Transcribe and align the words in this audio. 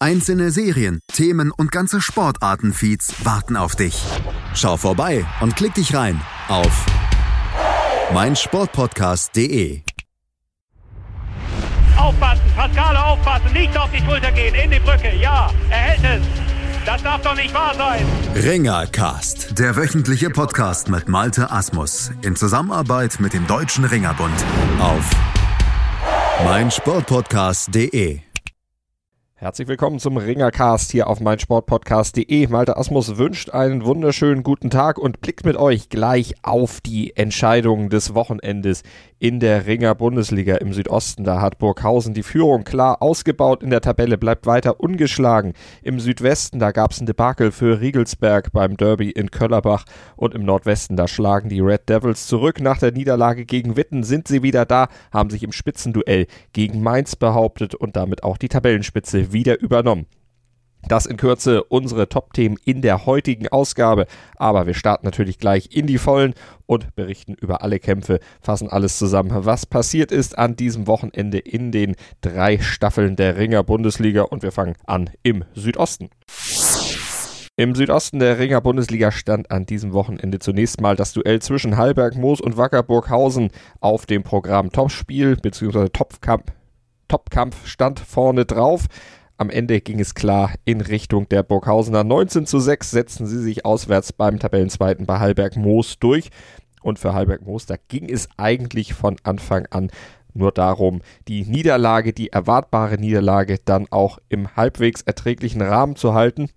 Einzelne 0.00 0.52
Serien, 0.52 1.00
Themen 1.12 1.50
und 1.50 1.72
ganze 1.72 2.00
Sportartenfeeds 2.00 3.24
warten 3.24 3.56
auf 3.56 3.74
dich. 3.74 4.00
Schau 4.54 4.76
vorbei 4.76 5.26
und 5.40 5.56
klick 5.56 5.74
dich 5.74 5.92
rein 5.92 6.20
auf 6.46 6.86
meinsportpodcast.de. 8.14 9.82
Aufpassen, 11.96 12.42
Pascale 12.54 13.04
aufpassen, 13.04 13.52
nicht 13.52 13.76
auf 13.76 13.90
die 13.90 13.98
Schulter 13.98 14.30
gehen, 14.30 14.54
in 14.54 14.70
die 14.70 14.78
Brücke, 14.78 15.12
ja, 15.20 15.50
er 15.68 15.76
hält 15.76 16.22
es. 16.22 16.26
Das 16.86 17.02
darf 17.02 17.20
doch 17.22 17.34
nicht 17.34 17.52
wahr 17.52 17.74
sein. 17.74 18.06
Ringercast, 18.36 19.58
der 19.58 19.74
wöchentliche 19.74 20.30
Podcast 20.30 20.90
mit 20.90 21.08
Malte 21.08 21.50
Asmus 21.50 22.12
in 22.22 22.36
Zusammenarbeit 22.36 23.18
mit 23.18 23.32
dem 23.32 23.48
Deutschen 23.48 23.84
Ringerbund 23.84 24.44
auf 24.78 25.10
meinsportpodcast.de. 26.44 28.27
Herzlich 29.40 29.68
willkommen 29.68 30.00
zum 30.00 30.16
Ringercast 30.16 30.90
hier 30.90 31.06
auf 31.06 31.20
meinsportpodcast.de. 31.20 32.48
Malte 32.48 32.76
Asmus 32.76 33.18
wünscht 33.18 33.50
einen 33.50 33.84
wunderschönen 33.84 34.42
guten 34.42 34.68
Tag 34.68 34.98
und 34.98 35.20
blickt 35.20 35.44
mit 35.44 35.54
euch 35.56 35.90
gleich 35.90 36.34
auf 36.42 36.80
die 36.80 37.16
Entscheidungen 37.16 37.88
des 37.88 38.16
Wochenendes 38.16 38.82
in 39.20 39.38
der 39.38 39.66
Ringer 39.66 39.94
Bundesliga 39.94 40.56
im 40.56 40.72
Südosten. 40.72 41.22
Da 41.22 41.40
hat 41.40 41.58
Burghausen 41.58 42.14
die 42.14 42.24
Führung 42.24 42.64
klar 42.64 43.00
ausgebaut 43.00 43.62
in 43.62 43.70
der 43.70 43.80
Tabelle, 43.80 44.18
bleibt 44.18 44.46
weiter 44.46 44.80
ungeschlagen. 44.80 45.52
Im 45.84 46.00
Südwesten, 46.00 46.58
da 46.58 46.72
gab 46.72 46.90
es 46.90 47.00
ein 47.00 47.06
Debakel 47.06 47.52
für 47.52 47.80
Riegelsberg 47.80 48.50
beim 48.52 48.76
Derby 48.76 49.10
in 49.10 49.30
Köllerbach 49.30 49.84
und 50.16 50.34
im 50.34 50.44
Nordwesten, 50.44 50.96
da 50.96 51.06
schlagen 51.06 51.48
die 51.48 51.60
Red 51.60 51.88
Devils 51.88 52.26
zurück. 52.26 52.60
Nach 52.60 52.78
der 52.78 52.90
Niederlage 52.90 53.44
gegen 53.44 53.76
Witten 53.76 54.02
sind 54.02 54.26
sie 54.26 54.42
wieder 54.42 54.66
da, 54.66 54.88
haben 55.12 55.30
sich 55.30 55.44
im 55.44 55.52
Spitzenduell 55.52 56.26
gegen 56.52 56.82
Mainz 56.82 57.14
behauptet 57.14 57.76
und 57.76 57.94
damit 57.94 58.24
auch 58.24 58.36
die 58.36 58.48
Tabellenspitze 58.48 59.27
wieder 59.32 59.60
übernommen. 59.60 60.06
Das 60.86 61.06
in 61.06 61.16
Kürze 61.16 61.64
unsere 61.64 62.08
Top-Themen 62.08 62.56
in 62.64 62.82
der 62.82 63.04
heutigen 63.04 63.48
Ausgabe. 63.48 64.06
Aber 64.36 64.66
wir 64.66 64.74
starten 64.74 65.04
natürlich 65.04 65.38
gleich 65.38 65.70
in 65.72 65.86
die 65.86 65.98
Vollen 65.98 66.34
und 66.66 66.94
berichten 66.94 67.34
über 67.34 67.62
alle 67.62 67.80
Kämpfe, 67.80 68.20
fassen 68.40 68.70
alles 68.70 68.96
zusammen, 68.96 69.30
was 69.44 69.66
passiert 69.66 70.12
ist 70.12 70.38
an 70.38 70.56
diesem 70.56 70.86
Wochenende 70.86 71.38
in 71.38 71.72
den 71.72 71.96
drei 72.20 72.58
Staffeln 72.58 73.16
der 73.16 73.36
Ringer 73.36 73.64
Bundesliga. 73.64 74.22
Und 74.22 74.42
wir 74.42 74.52
fangen 74.52 74.76
an 74.86 75.10
im 75.22 75.44
Südosten. 75.54 76.10
Im 77.56 77.74
Südosten 77.74 78.20
der 78.20 78.38
Ringer 78.38 78.60
Bundesliga 78.60 79.10
stand 79.10 79.50
an 79.50 79.66
diesem 79.66 79.92
Wochenende 79.92 80.38
zunächst 80.38 80.80
mal 80.80 80.94
das 80.94 81.12
Duell 81.12 81.42
zwischen 81.42 81.76
Hallberg, 81.76 82.14
Moos 82.14 82.40
und 82.40 82.56
Wackerburghausen 82.56 83.50
auf 83.80 84.06
dem 84.06 84.22
Programm 84.22 84.70
Topspiel 84.70 85.34
bzw. 85.34 85.88
Topkampf. 85.88 86.52
Topkampf 87.08 87.66
stand 87.66 87.98
vorne 88.00 88.44
drauf. 88.44 88.86
Am 89.36 89.50
Ende 89.50 89.80
ging 89.80 90.00
es 90.00 90.14
klar 90.14 90.52
in 90.64 90.80
Richtung 90.80 91.28
der 91.28 91.42
Burghausener. 91.42 92.04
19 92.04 92.46
zu 92.46 92.58
6 92.58 92.90
setzten 92.90 93.26
sie 93.26 93.40
sich 93.40 93.64
auswärts 93.64 94.12
beim 94.12 94.38
Tabellenzweiten 94.38 95.06
bei 95.06 95.18
Hallberg 95.18 95.56
Moos 95.56 95.98
durch. 95.98 96.30
Und 96.82 96.98
für 96.98 97.14
Hallberg 97.14 97.42
Moos, 97.42 97.66
da 97.66 97.76
ging 97.88 98.08
es 98.08 98.28
eigentlich 98.36 98.94
von 98.94 99.16
Anfang 99.22 99.66
an 99.70 99.90
nur 100.34 100.52
darum, 100.52 101.00
die 101.26 101.44
Niederlage, 101.44 102.12
die 102.12 102.30
erwartbare 102.30 102.96
Niederlage 102.98 103.58
dann 103.64 103.86
auch 103.90 104.18
im 104.28 104.56
halbwegs 104.56 105.02
erträglichen 105.02 105.62
Rahmen 105.62 105.96
zu 105.96 106.14
halten. 106.14 106.50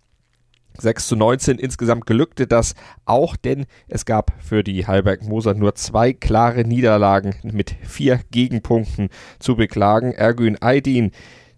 6 0.78 1.08
zu 1.08 1.16
19 1.16 1.60
insgesamt 1.60 2.06
gelückte 2.06 2.48
das 2.48 2.76
auch, 3.06 3.36
denn 3.36 3.66
es 3.88 4.06
gab 4.06 4.32
für 4.42 4.64
die 4.64 4.88
Hallberg 4.88 5.24
Moser 5.24 5.54
nur 5.54 5.76
zwei 5.76 6.14
klare 6.14 6.64
Niederlagen 6.64 7.36
mit 7.44 7.76
vier 7.84 8.22
Gegenpunkten 8.32 9.10
zu 9.40 9.56
beklagen. 9.56 10.14
Ergün 10.14 10.58
Aydin 10.62 11.12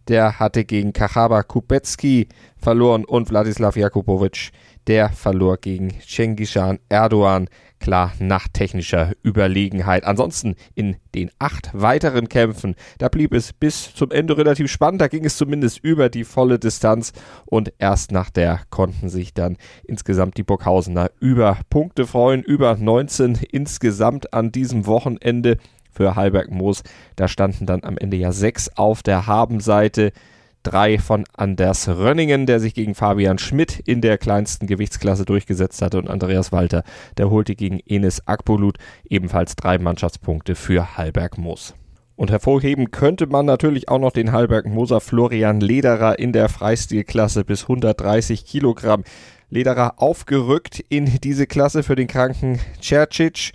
der 0.07 0.39
hatte 0.39 0.65
gegen 0.65 0.93
Kachaba 0.93 1.43
Kubecki 1.43 2.27
verloren 2.57 3.05
und 3.05 3.29
Wladislav 3.29 3.77
Jakubovic, 3.77 4.51
der 4.87 5.09
verlor 5.09 5.57
gegen 5.57 5.93
Cengizhan 6.01 6.79
Erdogan, 6.89 7.47
klar 7.83 8.13
nach 8.19 8.47
technischer 8.47 9.11
Überlegenheit. 9.25 10.05
Ansonsten 10.05 10.55
in 10.73 10.95
den 11.13 11.29
acht 11.37 11.69
weiteren 11.73 12.29
Kämpfen, 12.29 12.75
da 12.97 13.09
blieb 13.09 13.33
es 13.33 13.51
bis 13.51 13.93
zum 13.93 14.09
Ende 14.09 14.37
relativ 14.37 14.71
spannend, 14.71 15.01
da 15.01 15.09
ging 15.09 15.25
es 15.25 15.35
zumindest 15.35 15.79
über 15.83 16.07
die 16.07 16.23
volle 16.23 16.59
Distanz 16.59 17.11
und 17.45 17.73
erst 17.79 18.13
nach 18.13 18.29
der 18.29 18.61
konnten 18.69 19.09
sich 19.09 19.33
dann 19.33 19.57
insgesamt 19.83 20.37
die 20.37 20.43
Burghausener 20.43 21.11
über 21.19 21.57
Punkte 21.69 22.07
freuen, 22.07 22.41
über 22.41 22.77
19 22.77 23.39
insgesamt 23.51 24.33
an 24.33 24.53
diesem 24.53 24.87
Wochenende 24.87 25.57
für 25.91 26.15
Halberg 26.15 26.51
Moos. 26.51 26.83
Da 27.17 27.27
standen 27.27 27.65
dann 27.65 27.83
am 27.83 27.97
Ende 27.97 28.15
ja 28.15 28.31
sechs 28.31 28.69
auf 28.77 29.03
der 29.03 29.27
Habenseite. 29.27 30.13
Drei 30.63 30.97
von 30.97 31.25
Anders 31.33 31.89
Rönningen, 31.89 32.45
der 32.45 32.61
sich 32.61 32.73
gegen 32.73 32.95
Fabian 32.95 33.37
Schmidt 33.37 33.79
in 33.79 33.99
der 33.99 34.17
kleinsten 34.17 34.65
Gewichtsklasse 34.65 35.25
durchgesetzt 35.25 35.81
hatte 35.81 35.97
und 35.97 36.09
Andreas 36.09 36.53
Walter, 36.53 36.83
der 37.17 37.29
holte 37.29 37.55
gegen 37.55 37.79
Enes 37.85 38.25
Akbulut 38.27 38.77
ebenfalls 39.09 39.57
drei 39.57 39.77
Mannschaftspunkte 39.77 40.55
für 40.55 40.97
Halberg 40.97 41.37
Moos. 41.37 41.75
Und 42.15 42.31
hervorheben 42.31 42.91
könnte 42.91 43.27
man 43.27 43.45
natürlich 43.45 43.89
auch 43.89 43.99
noch 43.99 44.11
den 44.11 44.31
Halberg 44.31 44.65
Moser 44.65 45.01
Florian 45.01 45.59
Lederer 45.59 46.17
in 46.17 46.31
der 46.31 46.47
Freistilklasse 46.47 47.43
bis 47.43 47.63
130 47.63 48.45
Kilogramm. 48.45 49.03
Lederer 49.49 49.95
aufgerückt 49.97 50.79
in 50.89 51.19
diese 51.21 51.45
Klasse 51.45 51.83
für 51.83 51.95
den 51.95 52.07
kranken 52.07 52.59
Cercic 52.81 53.51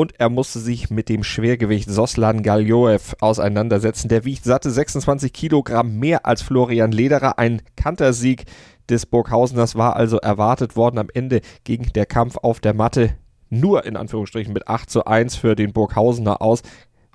und 0.00 0.18
er 0.18 0.30
musste 0.30 0.60
sich 0.60 0.88
mit 0.88 1.10
dem 1.10 1.22
Schwergewicht 1.22 1.90
Soslan 1.90 2.42
Galjoev 2.42 3.16
auseinandersetzen. 3.20 4.08
Der 4.08 4.24
wiegt 4.24 4.44
satte 4.44 4.70
26 4.70 5.30
Kilogramm 5.30 5.98
mehr 5.98 6.24
als 6.24 6.40
Florian 6.40 6.90
Lederer. 6.90 7.38
Ein 7.38 7.60
Kantersieg 7.76 8.46
des 8.88 9.04
Burghauseners 9.04 9.74
war 9.74 9.96
also 9.96 10.16
erwartet 10.16 10.74
worden 10.74 10.96
am 10.96 11.08
Ende 11.12 11.42
gegen 11.64 11.92
der 11.92 12.06
Kampf 12.06 12.38
auf 12.38 12.60
der 12.60 12.72
Matte. 12.72 13.10
Nur 13.50 13.84
in 13.84 13.94
Anführungsstrichen 13.94 14.54
mit 14.54 14.68
8 14.68 14.88
zu 14.88 15.04
1 15.04 15.36
für 15.36 15.54
den 15.54 15.74
Burghausener 15.74 16.40
aus 16.40 16.62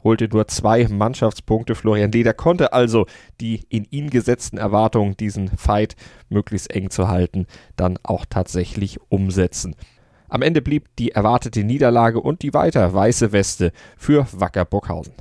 holte 0.03 0.28
nur 0.28 0.47
zwei 0.47 0.88
Mannschaftspunkte. 0.88 1.73
Florian 1.73 2.12
Leder 2.12 2.35
konnte 2.35 2.72
also 2.72 3.07
die 3.41 3.63
in 3.69 3.88
ihn 3.90 4.12
gesetzten 4.12 4.59
Erwartungen, 4.59 5.17
diesen 5.17 5.47
Fight 5.57 5.96
möglichst 6.29 6.69
eng 6.69 6.91
zu 6.91 7.07
halten, 7.07 7.47
dann 7.78 7.97
auch 8.03 8.25
tatsächlich 8.29 9.00
umsetzen. 9.09 9.75
Am 10.35 10.41
Ende 10.41 10.62
blieb 10.62 10.94
die 10.97 11.12
erwartete 11.12 11.63
Niederlage 11.63 12.19
und 12.19 12.41
die 12.41 12.53
weiter 12.53 12.94
weiße 12.94 13.31
Weste 13.31 13.72
für 13.96 14.28
Wacker 14.34 14.66
Burghausen. 14.66 15.13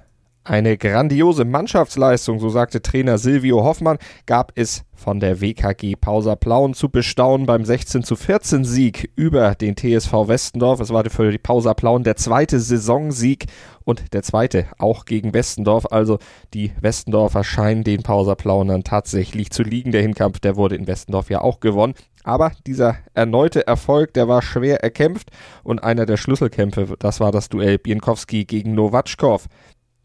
Eine 0.47 0.77
grandiose 0.77 1.47
Mannschaftsleistung, 1.47 2.39
so 2.39 2.51
sagte 2.51 2.83
Trainer 2.83 3.17
Silvio 3.17 3.65
Hoffmann, 3.65 3.97
gab 4.27 4.53
es 4.57 4.85
von 4.95 5.19
der 5.19 5.41
WKG 5.41 5.97
Pausa 5.97 6.37
Plauen 6.37 6.75
zu 6.75 6.91
bestaunen 6.91 7.47
beim 7.47 7.65
16 7.65 8.03
zu 8.03 8.15
14 8.15 8.63
Sieg 8.63 9.11
über 9.17 9.55
den 9.55 9.75
TSV 9.75 10.13
Westendorf. 10.29 10.81
Es 10.81 10.91
war 10.91 11.03
für 11.09 11.31
die 11.31 11.39
Pausa 11.39 11.73
Plauen 11.73 12.05
der 12.05 12.17
zweite 12.17 12.61
Saisonsieg 12.61 13.47
und 13.85 14.13
der 14.13 14.23
zweite 14.23 14.67
auch 14.77 15.07
gegen 15.07 15.33
Westendorf. 15.33 15.87
Also 15.91 16.19
die 16.53 16.73
Westendorfer 16.79 17.43
scheinen 17.43 17.83
den 17.83 18.03
Pausa 18.03 18.35
Plaunern 18.35 18.85
tatsächlich 18.85 19.51
zu 19.51 19.63
liegen. 19.63 19.93
Der 19.93 20.03
Hinkampf, 20.03 20.41
der 20.41 20.57
wurde 20.57 20.77
in 20.77 20.87
Westendorf 20.87 21.31
ja 21.31 21.41
auch 21.41 21.61
gewonnen. 21.61 21.95
Aber 22.23 22.53
dieser 22.67 22.97
erneute 23.13 23.67
Erfolg, 23.67 24.15
der 24.15 24.29
war 24.29 24.41
schwer 24.41 24.83
erkämpft 24.83 25.31
und 25.63 25.85
einer 25.85 26.07
der 26.07 26.17
Schlüsselkämpfe, 26.17 26.97
das 26.99 27.21
war 27.21 27.33
das 27.33 27.51
Duell 27.51 27.77
Bienkowski 27.77 28.47
gegen 28.47 28.75
Nowatschkow. 28.75 29.47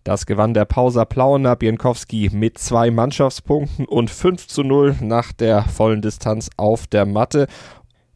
Das 0.09 0.25
gewann 0.25 0.55
der 0.55 0.65
Pauser 0.65 1.05
Plauner 1.05 1.55
Bienkowski 1.55 2.31
mit 2.33 2.57
zwei 2.57 2.89
Mannschaftspunkten 2.89 3.85
und 3.85 4.09
5 4.09 4.47
zu 4.47 4.63
0 4.63 4.95
nach 5.01 5.31
der 5.31 5.61
vollen 5.61 6.01
Distanz 6.01 6.49
auf 6.57 6.87
der 6.87 7.05
Matte. 7.05 7.45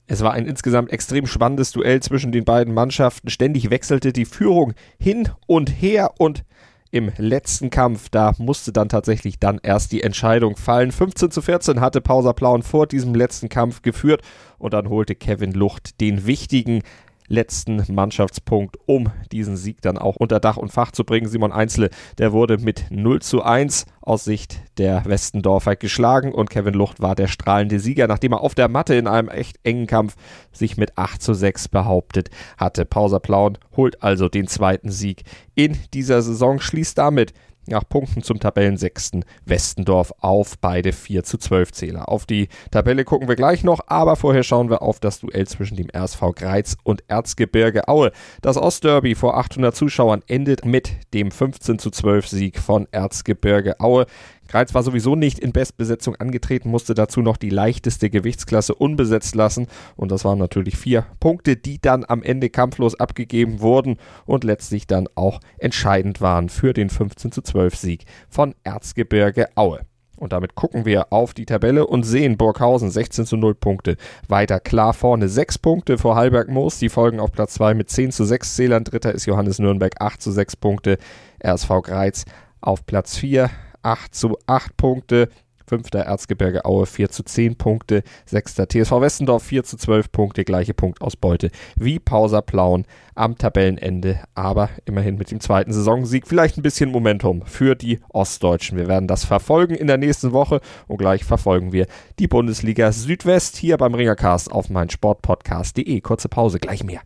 Es 0.07 0.24
war 0.24 0.34
ein 0.34 0.48
insgesamt 0.48 0.92
extrem 0.92 1.28
spannendes 1.28 1.72
Duell 1.72 2.01
zwischen 2.01 2.31
den 2.31 2.45
beiden 2.45 2.74
Mannschaften. 2.74 3.30
Ständig 3.30 3.69
wechselte 3.69 4.12
die 4.12 4.25
Führung 4.25 4.74
hin 4.98 5.30
und 5.45 5.69
her 5.69 6.16
und 6.18 6.44
im 6.90 7.12
letzten 7.18 7.69
Kampf, 7.69 8.10
da 8.10 8.34
musste 8.39 8.74
dann 8.74 8.89
tatsächlich 8.89 9.38
dann 9.38 9.60
erst 9.62 9.92
die 9.92 10.01
Entscheidung 10.01 10.56
fallen. 10.56 10.92
15 10.92 11.30
zu 11.30 11.44
14 11.44 11.80
hatte 11.80 12.01
Pauser 12.01 12.34
Plauen 12.34 12.63
vor 12.63 12.88
diesem 12.88 13.13
letzten 13.13 13.50
Kampf 13.50 13.84
geführt 13.84 14.24
und 14.57 14.74
dann 14.74 14.89
holte 14.89 15.13
Kevin 15.13 15.51
Lucht 15.51 16.01
den 16.01 16.25
wichtigen 16.25 16.81
letzten 17.28 17.84
Mannschaftspunkt, 17.94 18.78
um 18.86 19.12
diesen 19.31 19.58
Sieg 19.58 19.81
dann 19.81 19.98
auch 19.98 20.16
unter 20.16 20.40
Dach 20.40 20.58
und 20.58 20.72
Fach 20.72 20.92
zu 20.92 21.04
bringen. 21.04 21.28
Simon 21.28 21.52
Einzle, 21.52 21.90
der 22.18 22.31
wurde 22.31 22.58
mit 22.58 22.86
0 22.90 23.22
zu 23.22 23.44
1 23.44 23.86
aus 24.02 24.24
Sicht 24.24 24.60
der 24.78 25.06
Westendorfer 25.06 25.75
geschlagen 25.75 26.34
und 26.34 26.50
Kevin 26.50 26.74
Lucht 26.74 27.02
war 27.02 27.16
der 27.16 27.28
strahlende 27.28 27.80
Sieger, 27.80 28.08
nachdem 28.08 28.34
er 28.34 28.42
auf 28.42 28.56
der 28.56 28.68
Matte 28.68 28.96
in 28.96 29.08
einem 29.08 29.30
echt 29.30 29.60
engen 29.64 29.88
Kampf 29.88 30.16
sich 30.52 30.78
mit 30.78 30.98
8 30.98 31.22
zu 31.22 31.34
6 31.34 31.70
behauptet 31.70 32.30
hatte. 32.58 32.86
Pauser 32.86 33.20
Plauen 33.20 33.58
holt 33.75 34.04
also 34.04 34.30
den 34.30 34.48
zweiten 34.48 34.92
Sieg 34.92 35.24
in 35.56 35.78
dieser 35.94 36.22
Saison, 36.22 36.60
schließt 36.60 36.98
damit 36.98 37.34
nach 37.68 37.88
Punkten 37.88 38.24
zum 38.24 38.39
Tabellensechsten 38.39 39.25
Westendorf 39.45 40.13
auf 40.19 40.57
beide 40.60 40.94
4 40.94 41.24
zu 41.24 41.38
12 41.38 41.71
Zähler. 41.71 42.10
Auf 42.10 42.25
die 42.25 42.50
Tabelle 42.71 43.06
gucken 43.06 43.27
wir 43.27 43.36
gleich 43.36 43.63
noch, 43.63 43.81
aber 43.88 44.15
vorher 44.15 44.44
schauen 44.44 44.69
wir 44.69 44.81
auf 44.81 45.00
das 45.00 45.19
Duell 45.19 45.48
zwischen 45.48 45.77
dem 45.77 45.88
RSV 45.95 46.21
Greiz 46.36 46.77
und 46.83 47.04
Erzgebirge 47.07 47.88
Aue. 47.88 48.12
Das 48.42 48.57
Ostderby 48.57 49.15
vor 49.15 49.38
800 49.38 49.75
Zuschauern 49.75 50.21
endet 50.27 50.65
mit 50.65 50.92
dem 51.13 51.31
15 51.31 51.80
zu 51.80 51.89
12 51.89 52.27
Sieg 52.27 52.60
von 52.60 52.88
Erzgebirge 52.92 53.80
Aue. 53.80 54.06
Greiz 54.48 54.74
war 54.74 54.84
sowieso 54.84 55.16
nicht 55.16 55.40
in 55.40 55.51
Bestbesetzung 55.51 56.16
angetreten, 56.16 56.69
musste 56.69 56.94
dazu 56.94 57.22
noch 57.22 57.38
die 57.38 57.50
leichteste 57.50 58.10
Gewichtsklasse 58.10 58.75
unbesetzt 58.75 59.36
lassen. 59.36 59.68
Und 59.95 60.12
das 60.12 60.25
waren 60.25 60.40
natürlich 60.40 60.78
vier 60.78 61.06
Punkte, 61.19 61.56
die 61.56 61.81
dann 61.81 62.06
am 62.07 62.24
Ende 62.24 62.50
kampflos 62.50 63.00
abgegeben 63.00 63.62
wurden 63.62 63.98
und 64.25 64.44
letztlich 64.44 64.88
dann 64.88 65.07
auch 65.16 65.40
entscheidend 65.57 66.22
waren 66.22 66.50
für 66.50 66.74
den 66.74 66.90
15 66.90 67.31
zu 67.31 67.42
12 67.42 67.75
Sieg 67.75 68.06
von 68.30 68.54
Erzgebirge 68.63 69.48
Aue. 69.56 69.81
Und 70.18 70.31
damit 70.31 70.56
gucken 70.56 70.86
wir 70.86 71.12
auf 71.12 71.34
die 71.34 71.46
Tabelle 71.46 71.88
und 71.88 72.04
sehen 72.04 72.38
Burghausen 72.38 72.92
16 72.92 73.25
zu 73.25 73.36
0 73.36 73.56
Punkte. 73.56 73.98
Weiter 74.28 74.60
klar 74.60 74.94
vorne 74.94 75.28
6 75.28 75.57
Punkte 75.57 75.98
vor 75.98 76.16
Halberg 76.16 76.50
Moos. 76.50 76.78
Die 76.80 76.89
folgen 76.89 77.19
auf 77.19 77.31
Platz 77.31 77.56
2 77.56 77.74
mit 77.74 77.89
10 77.89 78.12
zu 78.12 78.24
6 78.24 78.56
Zählern. 78.56 78.84
Dritter 78.84 79.12
ist 79.13 79.25
Johannes 79.25 79.60
Nürnberg 79.60 80.00
8 80.00 80.22
zu 80.22 80.31
6 80.31 80.56
Punkte. 80.57 80.98
RSV 81.46 81.81
Greiz 81.84 82.25
auf 82.62 82.86
Platz 82.86 83.18
4 83.18 83.50
8 83.84 84.16
zu 84.16 84.38
8 84.48 84.76
Punkte. 84.78 85.30
Fünfter 85.66 86.00
Erzgebirge 86.00 86.66
Aue 86.66 86.86
4 86.86 87.10
zu 87.10 87.24
10 87.24 87.56
Punkte. 87.56 88.04
Sechster 88.26 88.68
TSV 88.68 89.00
Westendorf 89.00 89.44
4 89.44 89.64
zu 89.64 89.78
12 89.78 90.12
Punkte. 90.12 90.44
Gleiche 90.44 90.74
Punktausbeute 90.74 91.52
wie 91.76 92.00
Pauser 92.00 92.42
Plauen 92.42 92.86
am 93.16 93.38
Tabellenende. 93.38 94.20
Aber 94.36 94.70
immerhin 94.86 95.16
mit 95.16 95.32
dem 95.32 95.40
zweiten 95.40 95.72
Saisonsieg 95.72 96.28
vielleicht 96.28 96.58
ein 96.58 96.64
bisschen 96.64 96.92
Momentum 96.92 97.44
für 97.46 97.76
die 97.76 98.00
Ostdeutschen. 98.10 98.78
Wir 98.78 98.88
werden 98.88 99.08
das 99.08 99.24
verfolgen 99.26 99.76
in 99.76 99.88
der 99.88 99.98
nächsten 99.98 100.34
Woche 100.34 100.60
und 100.88 100.98
gleich 100.98 101.24
verfolgen 101.24 101.72
wir 101.72 101.88
die 102.20 102.28
Bundesliga 102.28 102.92
Südwest 102.92 103.56
hier 103.56 103.78
beim 103.78 103.94
Ringercast 103.94 104.52
auf 104.52 104.70
meinsportpodcast.de. 104.70 106.02
Kurze 106.02 106.30
Pause, 106.30 106.60
gleich 106.60 106.84
mehr. 106.84 107.02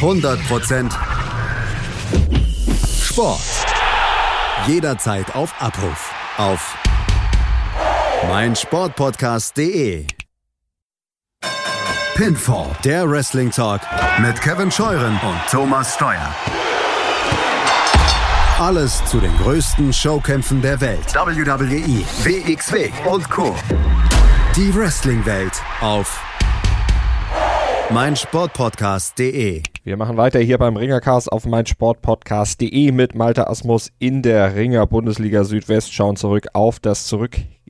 100% 0.00 0.92
Sport. 3.02 3.55
Jederzeit 4.66 5.34
auf 5.34 5.54
Abruf. 5.60 6.12
Auf 6.38 6.76
meinsportpodcast.de. 8.28 10.06
Pinfall, 12.14 12.70
der 12.82 13.08
Wrestling 13.08 13.50
Talk 13.50 13.82
mit 14.18 14.40
Kevin 14.40 14.70
Scheuren 14.70 15.20
und 15.22 15.40
Thomas 15.50 15.94
Steuer. 15.94 16.34
Alles 18.58 19.04
zu 19.04 19.20
den 19.20 19.36
größten 19.36 19.92
Showkämpfen 19.92 20.62
der 20.62 20.80
Welt. 20.80 21.14
WWE, 21.14 22.04
WXW 22.24 22.90
und 23.04 23.28
Co. 23.30 23.54
Die 24.56 24.74
Wrestling-Welt 24.74 25.62
auf 25.82 26.18
meinsportpodcast.de. 27.90 29.62
Wir 29.86 29.96
machen 29.96 30.16
weiter 30.16 30.40
hier 30.40 30.58
beim 30.58 30.76
Ringercast 30.76 31.30
auf 31.30 31.46
meinsportpodcast.de 31.46 32.90
mit 32.90 33.14
Malte 33.14 33.46
Asmus 33.46 33.92
in 34.00 34.20
der 34.20 34.56
Ringer 34.56 34.84
Bundesliga 34.84 35.44
Südwest. 35.44 35.94
Schauen 35.94 36.16
zurück 36.16 36.48
auf 36.54 36.80
das 36.80 37.06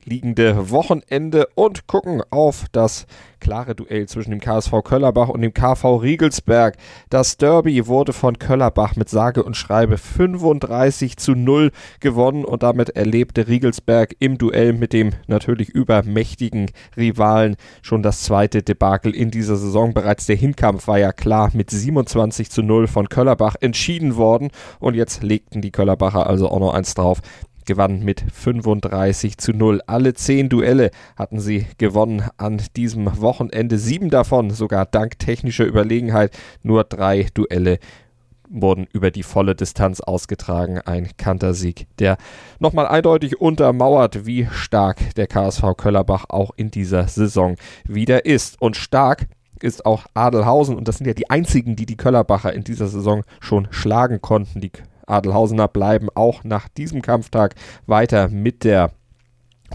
zurückliegende 0.07 0.69
Wochenende 0.71 1.47
und 1.55 1.85
gucken 1.85 2.21
auf 2.29 2.65
das 2.71 3.05
klare 3.39 3.75
Duell 3.75 4.07
zwischen 4.07 4.31
dem 4.31 4.39
KSV 4.39 4.71
Köllerbach 4.83 5.29
und 5.29 5.41
dem 5.41 5.53
KV 5.53 5.97
Riegelsberg. 5.97 6.75
Das 7.09 7.37
Derby 7.37 7.87
wurde 7.87 8.13
von 8.13 8.39
Köllerbach 8.39 8.95
mit 8.95 9.09
sage 9.09 9.43
und 9.43 9.55
schreibe 9.55 9.97
35 9.97 11.17
zu 11.17 11.33
0 11.33 11.71
gewonnen 11.99 12.45
und 12.45 12.63
damit 12.63 12.89
erlebte 12.89 13.47
Riegelsberg 13.47 14.15
im 14.19 14.37
Duell 14.37 14.73
mit 14.73 14.93
dem 14.93 15.11
natürlich 15.27 15.69
übermächtigen 15.69 16.71
Rivalen 16.95 17.57
schon 17.81 18.01
das 18.01 18.23
zweite 18.23 18.63
Debakel 18.63 19.15
in 19.15 19.29
dieser 19.29 19.55
Saison. 19.55 19.93
Bereits 19.93 20.25
der 20.25 20.35
Hinkampf 20.35 20.87
war 20.87 20.97
ja 20.97 21.11
klar 21.11 21.51
mit 21.53 21.69
27 21.69 22.49
zu 22.49 22.63
0 22.63 22.87
von 22.87 23.09
Köllerbach 23.09 23.55
entschieden 23.59 24.15
worden 24.15 24.49
und 24.79 24.95
jetzt 24.95 25.21
legten 25.21 25.61
die 25.61 25.71
Köllerbacher 25.71 26.27
also 26.27 26.49
auch 26.49 26.59
noch 26.59 26.73
eins 26.73 26.95
drauf 26.95 27.19
gewann 27.67 27.99
mit 27.99 28.25
35 28.33 29.37
zu 29.37 29.51
0. 29.53 29.81
Alle 29.85 30.15
zehn 30.15 30.49
Duelle 30.49 30.89
hatten 31.15 31.39
sie 31.39 31.67
gewonnen 31.77 32.23
an 32.37 32.59
diesem 32.75 33.21
Wochenende. 33.21 33.77
Sieben 33.77 34.09
davon 34.09 34.49
sogar 34.49 34.87
dank 34.87 35.19
technischer 35.19 35.65
Überlegenheit. 35.65 36.35
Nur 36.63 36.83
drei 36.83 37.27
Duelle 37.35 37.77
wurden 38.49 38.87
über 38.93 39.11
die 39.11 39.23
volle 39.23 39.55
Distanz 39.55 40.01
ausgetragen. 40.01 40.79
Ein 40.79 41.09
Kantersieg, 41.17 41.87
der 41.99 42.17
nochmal 42.59 42.87
eindeutig 42.87 43.39
untermauert, 43.39 44.25
wie 44.25 44.47
stark 44.51 45.13
der 45.15 45.27
KSV 45.27 45.75
Köllerbach 45.77 46.25
auch 46.29 46.51
in 46.55 46.71
dieser 46.71 47.07
Saison 47.07 47.55
wieder 47.83 48.25
ist. 48.25 48.59
Und 48.61 48.77
stark 48.77 49.27
ist 49.61 49.85
auch 49.85 50.05
Adelhausen 50.13 50.75
und 50.75 50.87
das 50.87 50.97
sind 50.97 51.07
ja 51.07 51.13
die 51.13 51.29
einzigen, 51.29 51.75
die 51.75 51.85
die 51.85 51.97
Köllerbacher 51.97 52.53
in 52.53 52.63
dieser 52.63 52.87
Saison 52.87 53.23
schon 53.39 53.67
schlagen 53.71 54.21
konnten. 54.21 54.61
Die 54.61 54.71
Adelhausener 55.07 55.67
bleiben 55.67 56.09
auch 56.13 56.43
nach 56.43 56.67
diesem 56.67 57.01
Kampftag 57.01 57.55
weiter 57.85 58.29
mit 58.29 58.63
der 58.63 58.91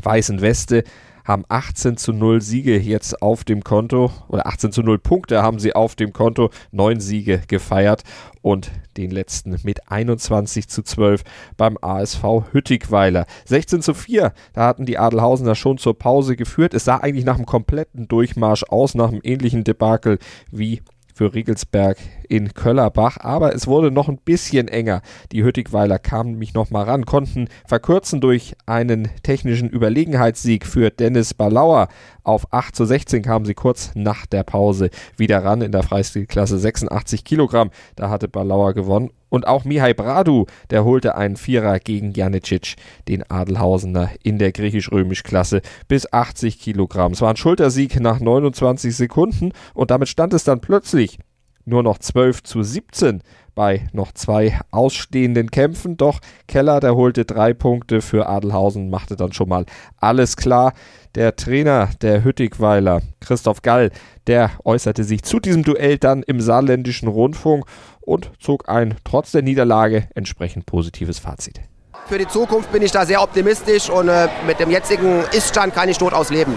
weißen 0.02 0.40
Weste 0.40 0.84
haben 1.24 1.44
18 1.48 1.96
zu 1.96 2.12
0 2.12 2.40
Siege 2.40 2.78
jetzt 2.78 3.22
auf 3.22 3.44
dem 3.44 3.62
Konto 3.62 4.10
oder 4.28 4.46
18 4.46 4.72
zu 4.72 4.82
0 4.82 4.98
Punkte 4.98 5.42
haben 5.42 5.58
sie 5.58 5.74
auf 5.74 5.94
dem 5.94 6.12
Konto, 6.12 6.50
neun 6.70 7.00
Siege 7.00 7.42
gefeiert 7.46 8.02
und 8.40 8.70
den 8.96 9.10
letzten 9.10 9.56
mit 9.62 9.90
21 9.90 10.68
zu 10.68 10.82
12 10.82 11.22
beim 11.56 11.78
ASV 11.80 12.22
Hüttigweiler. 12.52 13.26
16 13.44 13.82
zu 13.82 13.94
4, 13.94 14.32
da 14.52 14.66
hatten 14.66 14.86
die 14.86 14.98
Adelhausener 14.98 15.54
schon 15.54 15.78
zur 15.78 15.98
Pause 15.98 16.36
geführt. 16.36 16.74
Es 16.74 16.84
sah 16.84 16.98
eigentlich 16.98 17.24
nach 17.24 17.36
einem 17.36 17.46
kompletten 17.46 18.08
Durchmarsch 18.08 18.64
aus, 18.64 18.94
nach 18.94 19.08
einem 19.08 19.20
ähnlichen 19.22 19.64
Debakel 19.64 20.18
wie 20.50 20.82
für 21.22 21.34
Riegelsberg 21.34 21.98
in 22.28 22.52
Köllerbach, 22.52 23.16
aber 23.20 23.54
es 23.54 23.68
wurde 23.68 23.92
noch 23.92 24.08
ein 24.08 24.18
bisschen 24.18 24.66
enger. 24.66 25.02
Die 25.30 25.44
Hüttigweiler 25.44 26.00
kamen 26.00 26.32
nämlich 26.32 26.52
noch 26.52 26.70
mal 26.70 26.82
ran, 26.82 27.06
konnten 27.06 27.46
verkürzen 27.64 28.20
durch 28.20 28.56
einen 28.66 29.08
technischen 29.22 29.70
Überlegenheitssieg 29.70 30.66
für 30.66 30.90
Dennis 30.90 31.32
Balauer. 31.32 31.86
Auf 32.24 32.52
8 32.52 32.76
zu 32.76 32.84
16 32.84 33.22
kamen 33.22 33.44
sie 33.44 33.54
kurz 33.54 33.90
nach 33.94 34.26
der 34.26 34.44
Pause 34.44 34.90
wieder 35.16 35.44
ran 35.44 35.60
in 35.60 35.72
der 35.72 35.82
Freistilklasse 35.82 36.56
86 36.58 37.24
Kilogramm. 37.24 37.70
Da 37.96 38.10
hatte 38.10 38.28
Balauer 38.28 38.74
gewonnen. 38.74 39.10
Und 39.28 39.46
auch 39.46 39.64
Mihai 39.64 39.94
Bradu, 39.94 40.46
der 40.70 40.84
holte 40.84 41.14
einen 41.14 41.36
Vierer 41.36 41.78
gegen 41.78 42.12
Janicic, 42.12 42.76
den 43.08 43.28
Adelhausener 43.28 44.10
in 44.22 44.38
der 44.38 44.52
griechisch-römisch-Klasse 44.52 45.62
bis 45.88 46.12
80 46.12 46.60
Kilogramm. 46.60 47.12
Es 47.12 47.22
war 47.22 47.30
ein 47.30 47.36
Schultersieg 47.36 47.98
nach 47.98 48.20
29 48.20 48.94
Sekunden 48.94 49.52
und 49.72 49.90
damit 49.90 50.08
stand 50.08 50.34
es 50.34 50.44
dann 50.44 50.60
plötzlich 50.60 51.18
nur 51.64 51.82
noch 51.82 51.98
12 51.98 52.42
zu 52.42 52.62
17 52.62 53.22
bei 53.54 53.86
noch 53.92 54.12
zwei 54.12 54.58
ausstehenden 54.70 55.50
Kämpfen. 55.50 55.96
Doch 55.96 56.20
Keller, 56.48 56.80
der 56.80 56.94
holte 56.94 57.24
drei 57.24 57.52
Punkte 57.52 58.00
für 58.00 58.28
Adelhausen, 58.28 58.90
machte 58.90 59.16
dann 59.16 59.32
schon 59.32 59.48
mal 59.48 59.66
alles 59.98 60.36
klar. 60.36 60.72
Der 61.14 61.36
Trainer 61.36 61.90
der 62.00 62.24
Hüttigweiler, 62.24 63.02
Christoph 63.20 63.62
Gall, 63.62 63.90
der 64.26 64.50
äußerte 64.64 65.04
sich 65.04 65.22
zu 65.22 65.40
diesem 65.40 65.62
Duell 65.62 65.98
dann 65.98 66.22
im 66.22 66.40
saarländischen 66.40 67.08
Rundfunk 67.08 67.66
und 68.00 68.30
zog 68.40 68.68
ein 68.68 68.96
trotz 69.04 69.32
der 69.32 69.42
Niederlage 69.42 70.08
entsprechend 70.14 70.64
positives 70.66 71.18
Fazit. 71.18 71.60
Für 72.06 72.18
die 72.18 72.26
Zukunft 72.26 72.72
bin 72.72 72.82
ich 72.82 72.90
da 72.90 73.06
sehr 73.06 73.22
optimistisch 73.22 73.88
und 73.88 74.08
äh, 74.08 74.28
mit 74.46 74.58
dem 74.58 74.70
jetzigen 74.70 75.22
Iststand 75.32 75.74
kann 75.74 75.88
ich 75.88 75.98
dort 75.98 76.14
ausleben. 76.14 76.54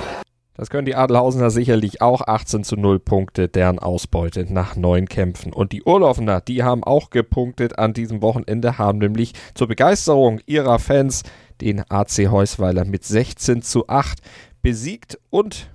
Das 0.58 0.70
können 0.70 0.86
die 0.86 0.96
Adelhausener 0.96 1.50
sicherlich 1.50 2.02
auch. 2.02 2.22
18 2.22 2.64
zu 2.64 2.78
0 2.78 3.00
Punkte, 3.00 3.50
deren 3.50 3.78
Ausbeute 3.78 4.52
nach 4.52 4.78
neun 4.78 5.08
Kämpfen. 5.08 5.52
Und 5.52 5.74
die 5.74 5.84
Urlaufener, 5.84 6.40
die 6.40 6.64
haben 6.64 6.84
auch 6.84 7.10
gepunktet 7.10 7.78
an 7.78 7.94
diesem 7.94 8.22
Wochenende, 8.22 8.78
haben 8.78 9.00
nämlich 9.00 9.34
zur 9.54 9.68
Begeisterung 9.68 10.40
ihrer 10.46 10.80
Fans 10.80 11.24
den 11.62 11.84
AC 11.90 12.30
Heusweiler 12.32 12.86
mit 12.86 13.04
16 13.04 13.62
zu 13.62 13.90
8 13.90 14.20
besiegt 14.62 15.20
und 15.30 15.70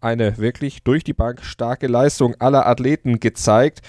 eine 0.00 0.38
wirklich 0.38 0.82
durch 0.84 1.04
die 1.04 1.12
Bank 1.12 1.44
starke 1.44 1.86
Leistung 1.86 2.34
aller 2.38 2.66
Athleten 2.66 3.20
gezeigt. 3.20 3.82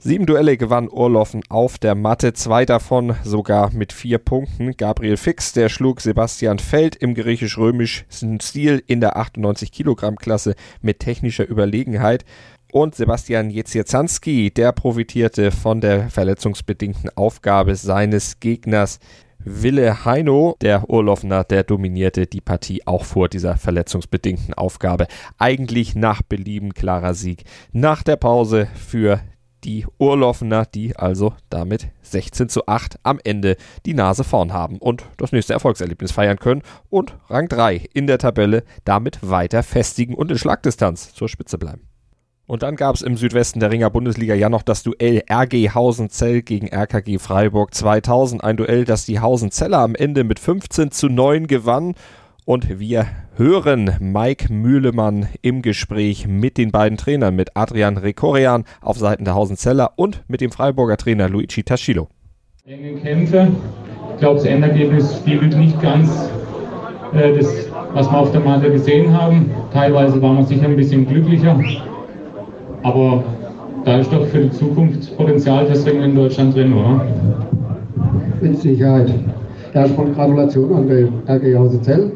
Sieben 0.00 0.26
Duelle 0.26 0.56
gewann 0.56 0.88
Urloffen 0.88 1.42
auf 1.48 1.76
der 1.76 1.96
Matte, 1.96 2.32
zwei 2.32 2.64
davon 2.64 3.16
sogar 3.24 3.72
mit 3.72 3.92
vier 3.92 4.18
Punkten. 4.18 4.76
Gabriel 4.76 5.16
Fix, 5.16 5.52
der 5.52 5.68
schlug 5.68 6.00
Sebastian 6.00 6.60
Feld 6.60 6.94
im 6.94 7.16
griechisch-römischen 7.16 8.40
Stil 8.40 8.80
in 8.86 9.00
der 9.00 9.16
98 9.16 9.72
Kilogramm 9.72 10.14
Klasse 10.14 10.54
mit 10.82 11.00
technischer 11.00 11.48
Überlegenheit. 11.48 12.24
Und 12.70 12.94
Sebastian 12.94 13.50
Jezierzanski, 13.50 14.52
der 14.52 14.70
profitierte 14.70 15.50
von 15.50 15.80
der 15.80 16.10
verletzungsbedingten 16.10 17.10
Aufgabe 17.16 17.74
seines 17.74 18.38
Gegners 18.38 19.00
Wille 19.40 20.04
Heino, 20.04 20.54
der 20.60 20.88
Urlaufner, 20.88 21.42
der 21.42 21.64
dominierte 21.64 22.28
die 22.28 22.40
Partie 22.40 22.86
auch 22.86 23.04
vor 23.04 23.28
dieser 23.28 23.56
verletzungsbedingten 23.56 24.54
Aufgabe. 24.54 25.08
Eigentlich 25.38 25.96
nach 25.96 26.22
Belieben 26.22 26.72
klarer 26.72 27.14
Sieg. 27.14 27.42
Nach 27.72 28.04
der 28.04 28.16
Pause 28.16 28.68
für 28.76 29.20
die 29.64 29.86
Urlaufner, 29.98 30.66
die 30.66 30.96
also 30.96 31.34
damit 31.50 31.88
16 32.02 32.48
zu 32.48 32.66
8 32.66 32.98
am 33.02 33.18
Ende 33.22 33.56
die 33.86 33.94
Nase 33.94 34.24
vorn 34.24 34.52
haben 34.52 34.78
und 34.78 35.04
das 35.16 35.32
nächste 35.32 35.52
Erfolgserlebnis 35.52 36.12
feiern 36.12 36.38
können 36.38 36.62
und 36.90 37.16
Rang 37.28 37.48
3 37.48 37.88
in 37.92 38.06
der 38.06 38.18
Tabelle 38.18 38.64
damit 38.84 39.18
weiter 39.22 39.62
festigen 39.62 40.14
und 40.14 40.30
in 40.30 40.38
Schlagdistanz 40.38 41.14
zur 41.14 41.28
Spitze 41.28 41.58
bleiben. 41.58 41.88
Und 42.48 42.62
dann 42.62 42.76
gab 42.76 42.94
es 42.94 43.02
im 43.02 43.18
Südwesten 43.18 43.60
der 43.60 43.70
Ringer 43.70 43.90
Bundesliga 43.90 44.34
ja 44.34 44.48
noch 44.48 44.62
das 44.62 44.82
Duell 44.82 45.22
RG 45.30 45.74
Hausenzell 45.74 46.40
gegen 46.40 46.68
RKG 46.68 47.18
Freiburg 47.18 47.74
2000. 47.74 48.42
Ein 48.42 48.56
Duell, 48.56 48.86
das 48.86 49.04
die 49.04 49.20
Hausenzeller 49.20 49.78
am 49.78 49.94
Ende 49.94 50.24
mit 50.24 50.38
15 50.38 50.90
zu 50.90 51.08
9 51.08 51.46
gewann. 51.46 51.94
Und 52.48 52.80
wir 52.80 53.04
hören 53.36 53.90
Mike 54.00 54.50
Mühlemann 54.50 55.26
im 55.42 55.60
Gespräch 55.60 56.26
mit 56.26 56.56
den 56.56 56.70
beiden 56.70 56.96
Trainern, 56.96 57.36
mit 57.36 57.50
Adrian 57.54 57.98
Rekorian 57.98 58.64
auf 58.80 58.96
Seiten 58.96 59.26
der 59.26 59.34
Hausenzeller 59.34 59.90
und 59.96 60.24
mit 60.28 60.40
dem 60.40 60.50
Freiburger 60.50 60.96
Trainer 60.96 61.28
Luigi 61.28 61.62
Taschilo. 61.62 62.08
Enge 62.64 63.02
Kämpfe. 63.02 63.48
Ich 64.14 64.20
glaube, 64.20 64.36
das 64.36 64.46
Endergebnis 64.46 65.14
spiegelt 65.18 65.58
nicht 65.58 65.78
ganz 65.82 66.30
äh, 67.12 67.34
das, 67.34 67.68
was 67.92 68.10
wir 68.10 68.18
auf 68.18 68.32
der 68.32 68.40
Matte 68.40 68.72
gesehen 68.72 69.12
haben. 69.12 69.50
Teilweise 69.70 70.22
waren 70.22 70.38
wir 70.38 70.44
sicher 70.46 70.68
ein 70.68 70.76
bisschen 70.76 71.06
glücklicher. 71.06 71.54
Aber 72.82 73.24
da 73.84 73.98
ist 73.98 74.10
doch 74.10 74.26
für 74.28 74.44
die 74.44 74.52
Zukunft 74.52 75.14
Potenzial 75.18 75.66
fürs 75.66 75.84
Ringen 75.84 76.02
in 76.02 76.14
Deutschland 76.14 76.56
drin, 76.56 76.72
oder? 76.72 77.06
Mit 78.40 78.56
Sicherheit. 78.56 79.12
Erstmal 79.74 80.12
Gratulation 80.12 80.74
an 80.74 80.88
den 80.88 81.12
RG 81.28 81.54
Hausezell. 81.54 82.12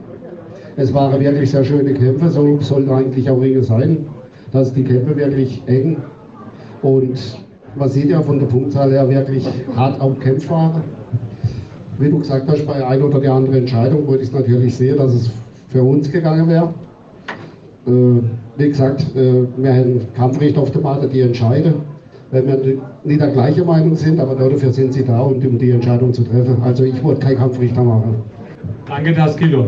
Es 0.77 0.93
waren 0.95 1.21
wirklich 1.21 1.51
sehr 1.51 1.65
schöne 1.65 1.93
Kämpfe, 1.93 2.31
so 2.31 2.59
sollten 2.61 2.91
eigentlich 2.91 3.29
auch 3.29 3.41
Ringe 3.41 3.63
sein. 3.63 4.07
Dass 4.53 4.73
die 4.73 4.85
Kämpfe 4.85 5.17
wirklich 5.17 5.63
eng 5.67 5.99
und 6.83 7.19
man 7.75 7.89
sieht 7.89 8.11
ja 8.11 8.21
von 8.21 8.39
der 8.39 8.47
Punktzahl 8.47 8.91
her 8.91 9.09
wirklich 9.09 9.47
hart 9.75 10.01
auch 10.01 10.19
Kämpfe 10.19 10.51
waren. 10.51 10.83
Wie 11.99 12.11
du 12.11 12.19
gesagt 12.19 12.49
hast, 12.49 12.67
bei 12.67 12.87
ein 12.87 13.03
oder 13.03 13.21
der 13.21 13.33
anderen 13.33 13.61
Entscheidung, 13.61 14.07
wo 14.07 14.15
ich 14.15 14.33
natürlich 14.33 14.77
sehe, 14.77 14.95
dass 14.95 15.15
es 15.15 15.31
für 15.69 15.83
uns 15.83 16.11
gegangen 16.11 16.49
wäre. 16.49 16.75
Äh, 17.87 18.23
wie 18.57 18.69
gesagt, 18.69 19.07
äh, 19.17 19.45
wir 19.57 19.73
haben 19.73 20.01
Kampfrecht 20.15 20.59
auf 20.59 20.71
der 20.71 20.83
Matte, 20.83 21.09
die 21.09 21.21
entscheiden. 21.21 21.75
Wenn 22.31 22.47
wir 22.47 22.59
nicht 23.05 23.21
der 23.21 23.29
gleichen 23.29 23.67
Meinung 23.67 23.95
sind, 23.95 24.19
aber 24.19 24.35
dafür 24.35 24.73
sind 24.73 24.93
sie 24.93 25.05
da, 25.05 25.21
um 25.21 25.39
die 25.41 25.71
Entscheidung 25.71 26.13
zu 26.13 26.25
treffen. 26.25 26.57
Also 26.63 26.85
ich 26.85 27.03
wollte 27.03 27.27
kein 27.27 27.37
Kampfrichter 27.37 27.83
machen. 27.83 28.15
Danke, 28.87 29.13
das 29.13 29.37
Kilo. 29.37 29.67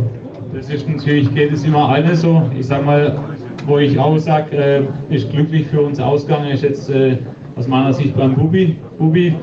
Das 0.55 0.71
ist 0.71 0.89
natürlich, 0.89 1.35
geht 1.35 1.53
es 1.53 1.65
immer 1.65 1.89
alle 1.89 2.15
so. 2.15 2.43
Ich 2.57 2.69
sag 2.69 2.87
mal, 2.87 3.19
wo 3.67 3.79
ich 3.79 3.99
auch 3.99 4.17
sage, 4.19 4.57
äh, 4.57 4.83
ist 5.13 5.29
glücklich 5.31 5.67
für 5.67 5.83
uns 5.83 5.99
ausgegangen, 5.99 6.51
ist 6.51 6.63
jetzt 6.63 6.89
äh, 6.91 7.17
aus 7.57 7.67
meiner 7.67 7.93
Sicht 7.93 8.17
beim 8.17 8.35
Bubi. 8.35 8.79
Bubi, 8.97 9.35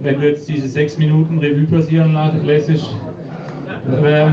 wenn 0.00 0.18
du 0.18 0.28
jetzt 0.28 0.48
diese 0.48 0.66
sechs 0.66 0.96
Minuten 0.96 1.38
Revue 1.38 1.66
passieren 1.66 2.16
lässt, 2.42 2.70
äh, 2.70 4.26
äh, 4.26 4.30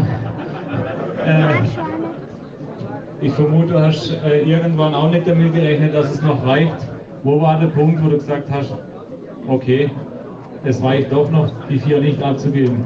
ich 3.22 3.34
vermute, 3.34 3.74
du 3.74 3.80
hast 3.80 4.18
äh, 4.24 4.44
irgendwann 4.44 4.96
auch 4.96 5.12
nicht 5.12 5.27
damit 5.27 5.53
gerechnet, 5.53 5.94
dass 5.94 6.10
es 6.10 6.22
noch 6.22 6.46
reicht. 6.46 6.88
Wo 7.24 7.42
war 7.42 7.60
der 7.60 7.68
Punkt, 7.68 8.01
wo 8.01 8.10
du 8.10 8.18
gesagt 8.18 8.50
hast, 8.50 8.74
okay, 9.48 9.89
es 10.63 10.82
reicht 10.82 11.12
doch 11.12 11.30
noch, 11.30 11.50
die 11.70 11.80
vier 11.80 12.00
nicht 12.00 12.24
abzugeben? 12.24 12.86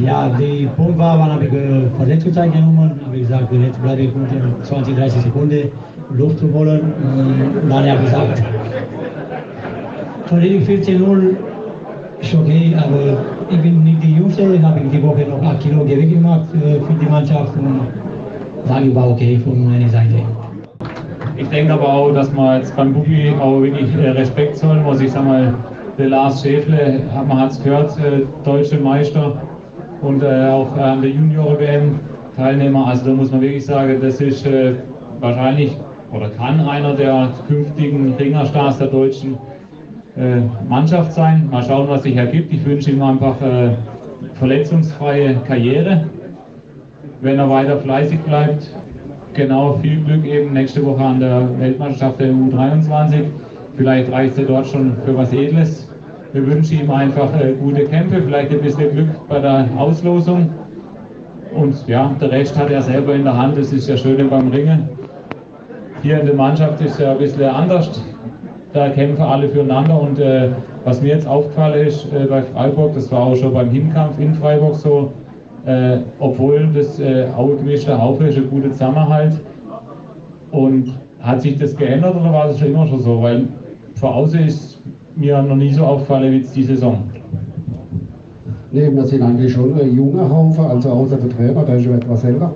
Ja, 0.00 0.28
die 0.28 0.68
Punkt 0.76 0.98
war, 0.98 1.18
wann 1.18 1.32
habe 1.32 1.44
ich 1.46 1.52
äh, 1.52 1.88
Verletzungszeit 1.96 2.52
genommen, 2.52 3.00
habe 3.04 3.16
ich 3.16 3.22
gesagt, 3.22 3.52
jetzt 3.52 3.82
bleibe 3.82 4.02
ich 4.02 4.14
unter 4.14 4.62
20, 4.62 4.96
30 4.96 5.22
Sekunden 5.22 5.70
Luft 6.12 6.38
zu 6.38 6.52
holen. 6.52 6.92
Und 7.62 7.70
dann 7.70 7.90
habe 7.90 8.00
ich 8.04 8.10
gesagt, 8.10 8.42
den 10.30 10.66
14-0 10.66 11.36
ist 12.20 12.34
okay, 12.34 12.74
aber 12.76 13.18
ich 13.50 13.60
bin 13.60 13.84
nicht 13.84 14.02
die 14.02 14.14
Jüngste, 14.14 14.54
ich 14.54 14.62
habe 14.62 14.80
die 14.80 15.02
Woche 15.02 15.26
noch 15.28 15.42
8 15.42 15.60
Kilo 15.60 15.84
Gewicht 15.84 16.14
gemacht 16.14 16.46
äh, 16.54 16.80
für 16.80 16.92
die 17.00 17.06
Mannschaft. 17.06 17.56
Und 17.56 17.80
sage 18.64 18.94
war 18.94 19.10
okay 19.10 19.38
von 19.38 19.70
meiner 19.70 19.88
Seite. 19.88 20.14
Ich 21.36 21.48
denke 21.48 21.72
aber 21.72 21.88
auch, 21.88 22.12
dass 22.12 22.32
man 22.32 22.60
jetzt 22.60 22.74
beim 22.76 22.92
Bubi 22.92 23.32
auch 23.40 23.60
wirklich 23.60 23.94
äh, 23.96 24.10
Respekt 24.10 24.56
zollen 24.56 24.82
muss. 24.82 25.00
Ich 25.00 25.12
sag 25.12 25.24
mal, 25.24 25.54
der 25.98 26.08
Lars 26.08 26.42
Schäfle, 26.42 27.00
man 27.28 27.38
hat 27.40 27.52
es 27.52 27.62
gehört, 27.62 27.96
äh, 27.98 28.22
deutsche 28.44 28.78
Meister 28.78 29.36
und 30.04 30.22
äh, 30.22 30.48
auch 30.48 30.76
an 30.76 31.02
der 31.02 31.10
Junior-WM 31.10 31.98
Teilnehmer. 32.36 32.86
Also 32.88 33.06
da 33.06 33.12
muss 33.12 33.30
man 33.30 33.40
wirklich 33.40 33.64
sagen, 33.64 33.98
das 34.02 34.20
ist 34.20 34.46
wahrscheinlich 35.20 35.76
oder 36.12 36.28
kann 36.30 36.60
einer 36.60 36.94
der 36.94 37.30
künftigen 37.46 38.14
Ringerstars 38.14 38.78
der 38.78 38.88
deutschen 38.88 39.38
Mannschaft 40.68 41.12
sein. 41.12 41.48
Mal 41.50 41.62
schauen, 41.62 41.88
was 41.88 42.02
sich 42.02 42.16
ergibt. 42.16 42.52
Ich 42.52 42.64
wünsche 42.64 42.90
ihm 42.90 43.02
einfach 43.02 43.36
verletzungsfreie 44.34 45.36
Karriere 45.46 46.06
wenn 47.24 47.38
er 47.38 47.48
weiter 47.48 47.78
fleißig 47.78 48.20
bleibt. 48.20 48.70
Genau, 49.32 49.78
viel 49.78 50.00
Glück 50.04 50.24
eben 50.24 50.52
nächste 50.52 50.84
Woche 50.84 51.02
an 51.02 51.20
der 51.20 51.48
Weltmeisterschaft 51.58 52.20
der 52.20 52.32
U23. 52.32 53.24
Vielleicht 53.76 54.12
reicht 54.12 54.38
er 54.38 54.44
dort 54.44 54.66
schon 54.66 54.92
für 55.04 55.16
was 55.16 55.32
Edles. 55.32 55.83
Wir 56.34 56.44
wünschen 56.48 56.80
ihm 56.80 56.90
einfach 56.90 57.30
äh, 57.40 57.52
gute 57.52 57.84
Kämpfe, 57.84 58.20
vielleicht 58.20 58.50
ein 58.50 58.60
bisschen 58.60 58.90
Glück 58.90 59.28
bei 59.28 59.38
der 59.38 59.68
Auslosung. 59.78 60.50
Und 61.54 61.86
ja, 61.86 62.10
der 62.20 62.32
Rest 62.32 62.58
hat 62.58 62.72
er 62.72 62.82
selber 62.82 63.14
in 63.14 63.22
der 63.22 63.38
Hand. 63.38 63.56
Das 63.56 63.72
ist 63.72 63.88
ja 63.88 63.96
schön 63.96 64.28
beim 64.28 64.48
Ringen. 64.48 64.88
Hier 66.02 66.18
in 66.18 66.26
der 66.26 66.34
Mannschaft 66.34 66.80
ist 66.80 66.98
ja 66.98 67.12
ein 67.12 67.18
bisschen 67.18 67.48
anders. 67.48 68.02
Da 68.72 68.88
kämpfen 68.88 69.22
alle 69.22 69.48
füreinander. 69.48 70.00
Und 70.00 70.18
äh, 70.18 70.48
was 70.84 71.00
mir 71.00 71.10
jetzt 71.10 71.28
aufgefallen 71.28 71.86
ist 71.86 72.12
äh, 72.12 72.24
bei 72.24 72.42
Freiburg, 72.42 72.94
das 72.94 73.12
war 73.12 73.26
auch 73.26 73.36
schon 73.36 73.54
beim 73.54 73.70
Hinkampf 73.70 74.18
in 74.18 74.34
Freiburg 74.34 74.74
so, 74.74 75.12
äh, 75.66 75.98
obwohl 76.18 76.68
das 76.74 76.98
äh, 76.98 77.28
gemischte 77.58 77.96
Haufe 77.96 78.26
ist 78.26 78.38
ein 78.38 78.50
guter 78.50 78.72
Zusammenhalt. 78.72 79.38
Und 80.50 80.94
hat 81.20 81.42
sich 81.42 81.56
das 81.58 81.76
geändert 81.76 82.16
oder 82.16 82.32
war 82.32 82.48
das 82.48 82.58
schon 82.58 82.72
immer 82.72 82.88
schon 82.88 82.98
so? 82.98 83.22
Weil 83.22 83.46
vor 83.94 84.16
außen 84.16 84.40
ist 84.40 84.73
mir 85.16 85.42
noch 85.42 85.56
nie 85.56 85.72
so 85.72 85.84
aufgefallen 85.84 86.32
wie 86.32 86.36
jetzt 86.38 86.56
die 86.56 86.64
Saison. 86.64 87.04
Nee, 88.72 88.90
wir 88.92 89.04
sind 89.04 89.22
eigentlich 89.22 89.52
schon 89.52 89.78
ein 89.78 89.94
junger 89.94 90.28
Haufe, 90.28 90.62
also 90.62 90.90
außer 90.90 91.16
der 91.16 91.30
Trainer, 91.30 91.64
der 91.64 91.76
ist 91.76 91.84
schon 91.84 91.94
etwas 91.94 92.24
älter. 92.24 92.50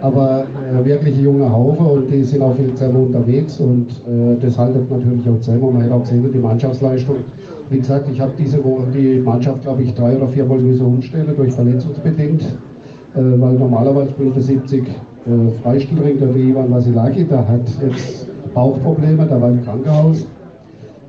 Aber 0.00 0.46
äh, 0.72 0.84
wirklich 0.84 1.18
ein 1.18 1.24
junger 1.24 1.50
Haufe 1.50 1.82
und 1.82 2.08
die 2.08 2.22
sind 2.22 2.40
auch 2.42 2.54
viel 2.54 2.72
zusammen 2.74 3.06
unterwegs 3.06 3.58
und 3.58 3.90
äh, 4.06 4.40
das 4.40 4.56
haltet 4.56 4.88
natürlich 4.88 5.28
auch 5.28 5.40
zusammen. 5.40 5.72
Man 5.74 5.82
hat 5.82 5.90
auch 5.90 6.02
gesehen, 6.02 6.30
die 6.32 6.38
Mannschaftsleistung 6.38 7.16
wie 7.70 7.78
gesagt, 7.78 8.08
ich 8.10 8.20
habe 8.20 8.32
diese 8.38 8.64
Woche 8.64 8.86
die 8.94 9.20
Mannschaft, 9.20 9.62
glaube 9.62 9.82
ich, 9.82 9.94
drei 9.94 10.16
oder 10.16 10.28
viermal 10.28 10.58
müssen 10.58 10.86
umstellen, 10.86 11.34
durch 11.36 11.52
verletzungsbedingt, 11.52 12.42
äh, 12.42 12.46
weil 13.14 13.54
normalerweise 13.54 14.10
spielt 14.10 14.34
der 14.36 14.42
70 14.42 14.86
äh, 14.86 14.90
Freistilring, 15.62 16.18
der 16.18 16.34
Ivan 16.34 16.70
Vasilaki, 16.70 17.24
der 17.24 17.46
hat 17.46 17.68
jetzt 17.82 18.26
Bauchprobleme, 18.54 19.26
der 19.26 19.40
war 19.40 19.50
im 19.50 19.62
Krankenhaus. 19.62 20.26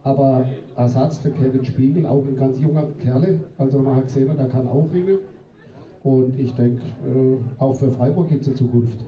Aber 0.03 0.45
Ersatz, 0.75 1.21
der 1.21 1.31
Kevin 1.31 1.65
Spiegel, 1.65 2.05
auch 2.05 2.25
ein 2.25 2.35
ganz 2.35 2.59
junger 2.59 2.87
Kerl, 2.99 3.43
also 3.57 3.79
man 3.79 3.95
hat 3.95 4.05
gesehen, 4.05 4.35
der 4.37 4.47
kann 4.47 4.67
auch 4.67 4.91
ringen. 4.91 5.19
Und 6.03 6.39
ich 6.39 6.53
denke, 6.53 6.83
äh, 7.05 7.37
auch 7.61 7.73
für 7.73 7.91
Freiburg 7.91 8.29
gibt 8.29 8.43
es 8.43 8.47
eine 8.47 8.57
Zukunft. 8.57 8.99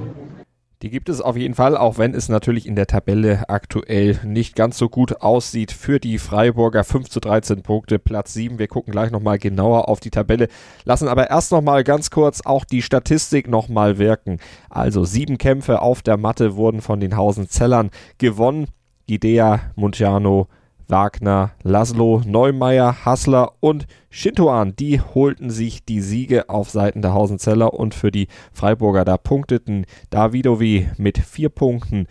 Die 0.81 0.89
gibt 0.89 1.09
es 1.09 1.21
auf 1.21 1.37
jeden 1.37 1.53
Fall, 1.53 1.77
auch 1.77 1.99
wenn 1.99 2.15
es 2.15 2.27
natürlich 2.27 2.65
in 2.65 2.75
der 2.75 2.87
Tabelle 2.87 3.47
aktuell 3.49 4.19
nicht 4.25 4.55
ganz 4.55 4.79
so 4.79 4.89
gut 4.89 5.21
aussieht 5.21 5.71
für 5.71 5.99
die 5.99 6.17
Freiburger. 6.17 6.83
5 6.83 7.07
zu 7.07 7.19
13 7.19 7.61
Punkte, 7.61 7.99
Platz 7.99 8.33
7. 8.33 8.57
Wir 8.57 8.67
gucken 8.67 8.91
gleich 8.91 9.11
nochmal 9.11 9.37
genauer 9.37 9.87
auf 9.87 9.99
die 9.99 10.09
Tabelle, 10.09 10.47
lassen 10.83 11.07
aber 11.07 11.29
erst 11.29 11.51
nochmal 11.51 11.83
ganz 11.83 12.09
kurz 12.09 12.41
auch 12.43 12.65
die 12.65 12.81
Statistik 12.81 13.47
nochmal 13.47 13.99
wirken. 13.99 14.39
Also 14.71 15.05
sieben 15.05 15.37
Kämpfe 15.37 15.83
auf 15.83 16.01
der 16.01 16.17
Matte 16.17 16.55
wurden 16.55 16.81
von 16.81 16.99
den 16.99 17.15
Hausenzellern 17.15 17.91
gewonnen. 18.17 18.65
Idea, 19.05 19.59
Munciano, 19.75 20.47
Wagner, 20.91 21.51
Laszlo, 21.63 22.21
Neumeier, 22.25 23.05
Hassler 23.05 23.53
und 23.61 23.87
Shintoan, 24.09 24.75
die 24.75 24.99
holten 24.99 25.49
sich 25.49 25.85
die 25.85 26.01
Siege 26.01 26.49
auf 26.49 26.69
Seiten 26.69 27.01
der 27.01 27.13
Hausenzeller 27.13 27.73
und 27.73 27.95
für 27.95 28.11
die 28.11 28.27
Freiburger 28.51 29.05
da 29.05 29.17
punkteten 29.17 29.85
Davidovi 30.09 30.89
mit 30.97 31.17
vier 31.17 31.49
Punkten, 31.49 32.07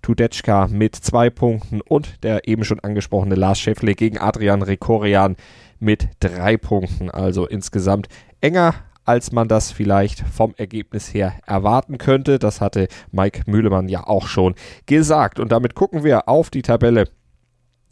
Tudetschka 0.00 0.68
mit 0.68 0.94
zwei 0.96 1.28
Punkten 1.28 1.80
und 1.80 2.22
der 2.22 2.48
eben 2.48 2.64
schon 2.64 2.80
angesprochene 2.80 3.34
Lars 3.34 3.58
Schäffle 3.58 3.94
gegen 3.94 4.18
Adrian 4.18 4.62
Rekorian 4.62 5.36
mit 5.78 6.08
drei 6.20 6.56
Punkten. 6.56 7.10
Also 7.10 7.46
insgesamt 7.46 8.08
enger 8.40 8.74
als 9.04 9.32
man 9.32 9.48
das 9.48 9.72
vielleicht 9.72 10.20
vom 10.20 10.54
Ergebnis 10.56 11.12
her 11.12 11.34
erwarten 11.44 11.98
könnte. 11.98 12.38
Das 12.38 12.60
hatte 12.60 12.86
Mike 13.10 13.42
Mühlemann 13.46 13.88
ja 13.88 14.06
auch 14.06 14.28
schon 14.28 14.54
gesagt. 14.86 15.40
Und 15.40 15.50
damit 15.50 15.74
gucken 15.74 16.04
wir 16.04 16.28
auf 16.28 16.50
die 16.50 16.62
Tabelle 16.62 17.06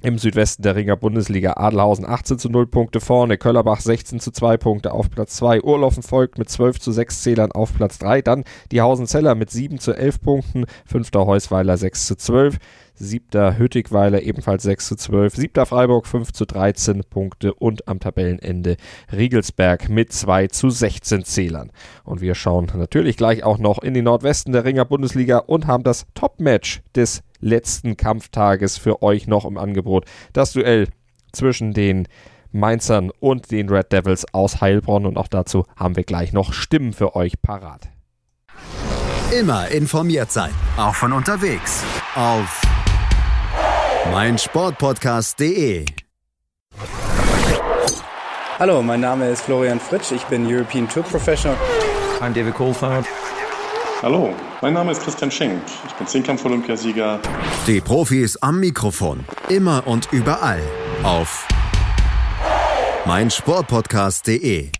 im 0.00 0.19
Südwesten 0.19 0.62
der 0.62 0.76
Ringer 0.76 0.97
Bundesliga. 0.97 1.55
Adelhausen 1.55 2.07
18 2.07 2.38
zu 2.38 2.49
0 2.49 2.67
Punkte 2.67 3.00
vorne, 3.00 3.37
Köllerbach 3.37 3.81
16 3.81 4.21
zu 4.21 4.31
2 4.31 4.57
Punkte 4.57 4.93
auf 4.93 5.11
Platz 5.11 5.37
2, 5.37 5.62
Urlaufen 5.62 6.02
folgt 6.02 6.38
mit 6.38 6.49
12 6.49 6.81
zu 6.81 6.93
6 6.93 7.23
Zählern 7.23 7.52
auf 7.52 7.75
Platz 7.75 7.99
3, 7.99 8.23
dann 8.23 8.45
die 8.71 8.81
Hausenzeller 8.81 9.35
mit 9.35 9.50
7 9.50 9.78
zu 9.78 9.93
11 9.93 10.21
Punkten, 10.21 10.64
fünfter 10.87 11.26
Heusweiler 11.26 11.76
6 11.76 12.07
zu 12.07 12.17
12, 12.17 12.59
siebter 12.99 13.59
Hüttigweiler 13.59 14.23
ebenfalls 14.23 14.62
6 14.64 14.88
zu 14.88 14.97
12, 14.97 15.37
siebter 15.37 15.67
Freiburg 15.67 16.07
5 16.07 16.33
zu 16.33 16.45
13 16.45 17.05
Punkte 17.09 17.55
und 17.55 17.88
am 17.88 18.00
Tabellenende 18.00 18.76
Riegelsberg 19.12 19.88
mit 19.88 20.12
2 20.12 20.49
zu 20.49 20.71
16 20.71 21.25
Zählern. 21.25 21.71
Und 22.05 22.21
wir 22.21 22.35
schauen 22.35 22.69
natürlich 22.75 23.17
gleich 23.17 23.45
auch 23.45 23.59
noch 23.59 23.83
in 23.83 23.95
den 23.95 24.05
Nordwesten 24.05 24.52
der 24.52 24.64
Ringer 24.64 24.85
Bundesliga 24.85 25.38
und 25.38 25.67
haben 25.67 25.85
das 25.85 26.07
Top-Match 26.14 26.83
des 26.95 27.23
letzten 27.40 27.97
Kampftages 27.97 28.78
für 28.78 29.02
euch 29.02 29.26
noch 29.26 29.45
im 29.45 29.59
Angebot. 29.59 30.05
Das 30.33 30.52
Duell 30.52 30.88
zwischen 31.33 31.73
den 31.73 32.09
Mainzern 32.52 33.11
und 33.21 33.50
den 33.50 33.69
Red 33.69 33.93
Devils 33.93 34.26
aus 34.33 34.61
Heilbronn 34.61 35.07
und 35.07 35.17
auch 35.17 35.28
dazu 35.28 35.64
haben 35.76 35.97
wir 35.97 36.05
gleich 36.05 36.33
noch 36.33 36.52
Stimmen 36.52 36.93
für 36.93 37.14
euch 37.14 37.40
parat. 37.40 37.88
Immer 39.38 39.69
informiert 39.69 40.33
sein, 40.33 40.50
auch 40.78 40.95
von 40.95 41.12
unterwegs 41.12 41.85
auf 42.14 42.67
meinsportpodcast.de. 44.12 45.85
Hallo, 48.59 48.83
mein 48.83 49.00
Name 49.00 49.28
ist 49.28 49.43
Florian 49.43 49.78
Fritsch, 49.78 50.12
ich 50.12 50.25
bin 50.25 50.47
European 50.47 50.88
Tour 50.88 51.02
Professional. 51.05 51.57
I'm 52.21 52.33
David 52.33 52.55
Coulthard. 52.55 53.07
Hallo, 54.02 54.35
mein 54.62 54.75
Name 54.75 54.93
ist 54.93 55.02
Christian 55.02 55.31
Schenk. 55.31 55.61
Ich 55.87 55.93
bin 55.95 56.07
Zehnkampf-Olympiasieger. 56.07 57.21
Die 57.67 57.81
Profis 57.81 58.37
am 58.37 58.61
Mikrofon. 58.61 59.25
Immer 59.49 59.87
und 59.87 60.09
überall. 60.12 60.62
Auf 61.02 61.47
meinsportpodcast.de. 63.07 64.71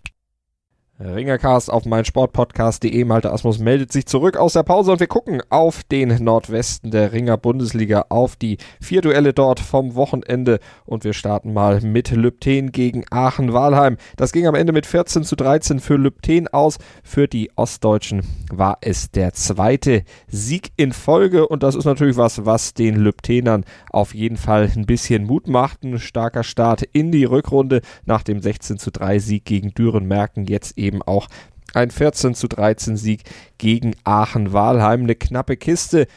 Ringercast 1.01 1.71
auf 1.71 1.85
meinsportpodcast.de. 1.85 3.05
Malte 3.05 3.31
Asmus 3.31 3.57
meldet 3.57 3.93
sich 3.93 4.05
zurück 4.05 4.35
aus 4.35 4.51
der 4.51 4.63
Pause 4.63 4.91
und 4.91 4.99
wir 4.99 5.07
gucken 5.07 5.41
auf 5.49 5.85
den 5.85 6.21
Nordwesten 6.21 6.91
der 6.91 7.13
Ringer 7.13 7.37
Bundesliga, 7.37 8.07
auf 8.09 8.35
die 8.35 8.57
vier 8.81 8.99
Duelle 8.99 9.33
dort 9.33 9.61
vom 9.61 9.95
Wochenende 9.95 10.59
und 10.85 11.05
wir 11.05 11.13
starten 11.13 11.53
mal 11.53 11.79
mit 11.79 12.11
Lübten 12.11 12.73
gegen 12.73 13.05
Aachen-Walheim. 13.11 13.95
Das 14.17 14.33
ging 14.33 14.45
am 14.45 14.55
Ende 14.55 14.73
mit 14.73 14.85
14 14.85 15.23
zu 15.23 15.37
13 15.37 15.79
für 15.79 15.95
Lübten 15.95 16.49
aus. 16.49 16.79
Für 17.01 17.29
die 17.29 17.49
Ostdeutschen 17.55 18.23
war 18.51 18.79
es 18.81 19.09
der 19.09 19.31
zweite 19.31 20.03
Sieg 20.27 20.71
in 20.75 20.91
Folge 20.91 21.47
und 21.47 21.63
das 21.63 21.75
ist 21.75 21.85
natürlich 21.85 22.17
was, 22.17 22.45
was 22.45 22.73
den 22.73 22.97
Lübtenern 22.97 23.63
auf 23.89 24.13
jeden 24.13 24.37
Fall 24.37 24.69
ein 24.75 24.85
bisschen 24.85 25.23
Mut 25.23 25.47
macht. 25.47 25.83
Ein 25.83 25.97
starker 25.97 26.43
Start 26.43 26.83
in 26.83 27.13
die 27.13 27.23
Rückrunde 27.23 27.79
nach 28.03 28.23
dem 28.23 28.41
16 28.41 28.79
zu 28.79 28.91
3 28.91 29.19
Sieg 29.19 29.45
gegen 29.45 29.73
Düren-Merken 29.73 30.43
jetzt 30.45 30.77
eben 30.77 30.88
eben 30.89 31.01
auch 31.01 31.27
ein 31.73 31.91
14 31.91 32.33
zu 32.33 32.47
13 32.47 32.97
Sieg 32.97 33.23
gegen 33.57 33.95
Aachen-Walheim. 34.03 35.03
Eine 35.03 35.15
knappe 35.15 35.55
Kiste, 35.55 36.07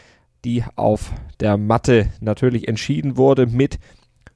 die 0.45 0.65
auf 0.77 1.13
der 1.41 1.57
Matte 1.57 2.09
natürlich 2.21 2.69
entschieden 2.69 3.17
wurde 3.17 3.47
mit 3.47 3.79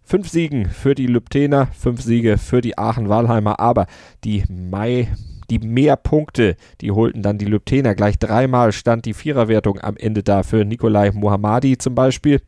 fünf 0.02 0.28
Siegen 0.28 0.68
für 0.68 0.94
die 0.94 1.06
Lübtener, 1.06 1.68
fünf 1.68 2.02
Siege 2.02 2.38
für 2.38 2.60
die 2.60 2.78
Aachen-Walheimer, 2.78 3.58
aber 3.58 3.86
die 4.24 4.44
Mai 4.48 5.08
die 5.48 5.60
mehr 5.60 5.96
Punkte, 5.96 6.56
die 6.80 6.90
holten 6.90 7.22
dann 7.22 7.38
die 7.38 7.44
Lübtener. 7.44 7.94
Gleich 7.94 8.18
dreimal 8.18 8.72
stand 8.72 9.04
die 9.04 9.14
Viererwertung 9.14 9.80
am 9.80 9.96
Ende 9.96 10.24
da 10.24 10.42
für 10.42 10.64
Nikolai 10.64 11.12
Mohammadi 11.12 11.78
zum 11.78 11.94
Beispiel 11.94 12.40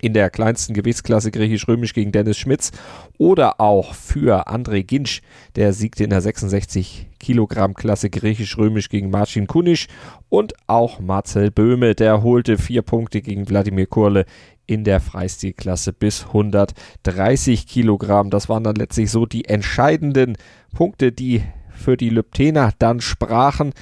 in 0.00 0.14
der 0.14 0.30
kleinsten 0.30 0.74
Gewichtsklasse 0.74 1.30
griechisch-römisch 1.30 1.94
gegen 1.94 2.12
Dennis 2.12 2.36
Schmitz 2.36 2.72
oder 3.18 3.60
auch 3.60 3.94
für 3.94 4.48
André 4.48 4.82
Ginsch, 4.82 5.22
der 5.54 5.72
siegte 5.72 6.04
in 6.04 6.10
der 6.10 6.20
66 6.20 7.08
Kilogramm 7.20 7.74
Klasse 7.74 8.10
griechisch-römisch 8.10 8.88
gegen 8.88 9.10
Marcin 9.10 9.46
Kunisch 9.46 9.86
und 10.28 10.54
auch 10.66 10.98
Marcel 10.98 11.50
Böhme, 11.50 11.94
der 11.94 12.22
holte 12.22 12.58
vier 12.58 12.82
Punkte 12.82 13.22
gegen 13.22 13.48
Wladimir 13.48 13.86
Kurle 13.86 14.24
in 14.66 14.84
der 14.84 15.00
Freistilklasse 15.00 15.92
bis 15.92 16.26
130 16.26 17.66
Kilogramm. 17.66 18.30
Das 18.30 18.48
waren 18.48 18.64
dann 18.64 18.76
letztlich 18.76 19.10
so 19.10 19.26
die 19.26 19.44
entscheidenden 19.44 20.36
Punkte, 20.74 21.12
die 21.12 21.42
für 21.70 21.96
die 21.96 22.10
Lübtener 22.10 22.72
dann 22.78 23.00
sprachen. 23.00 23.72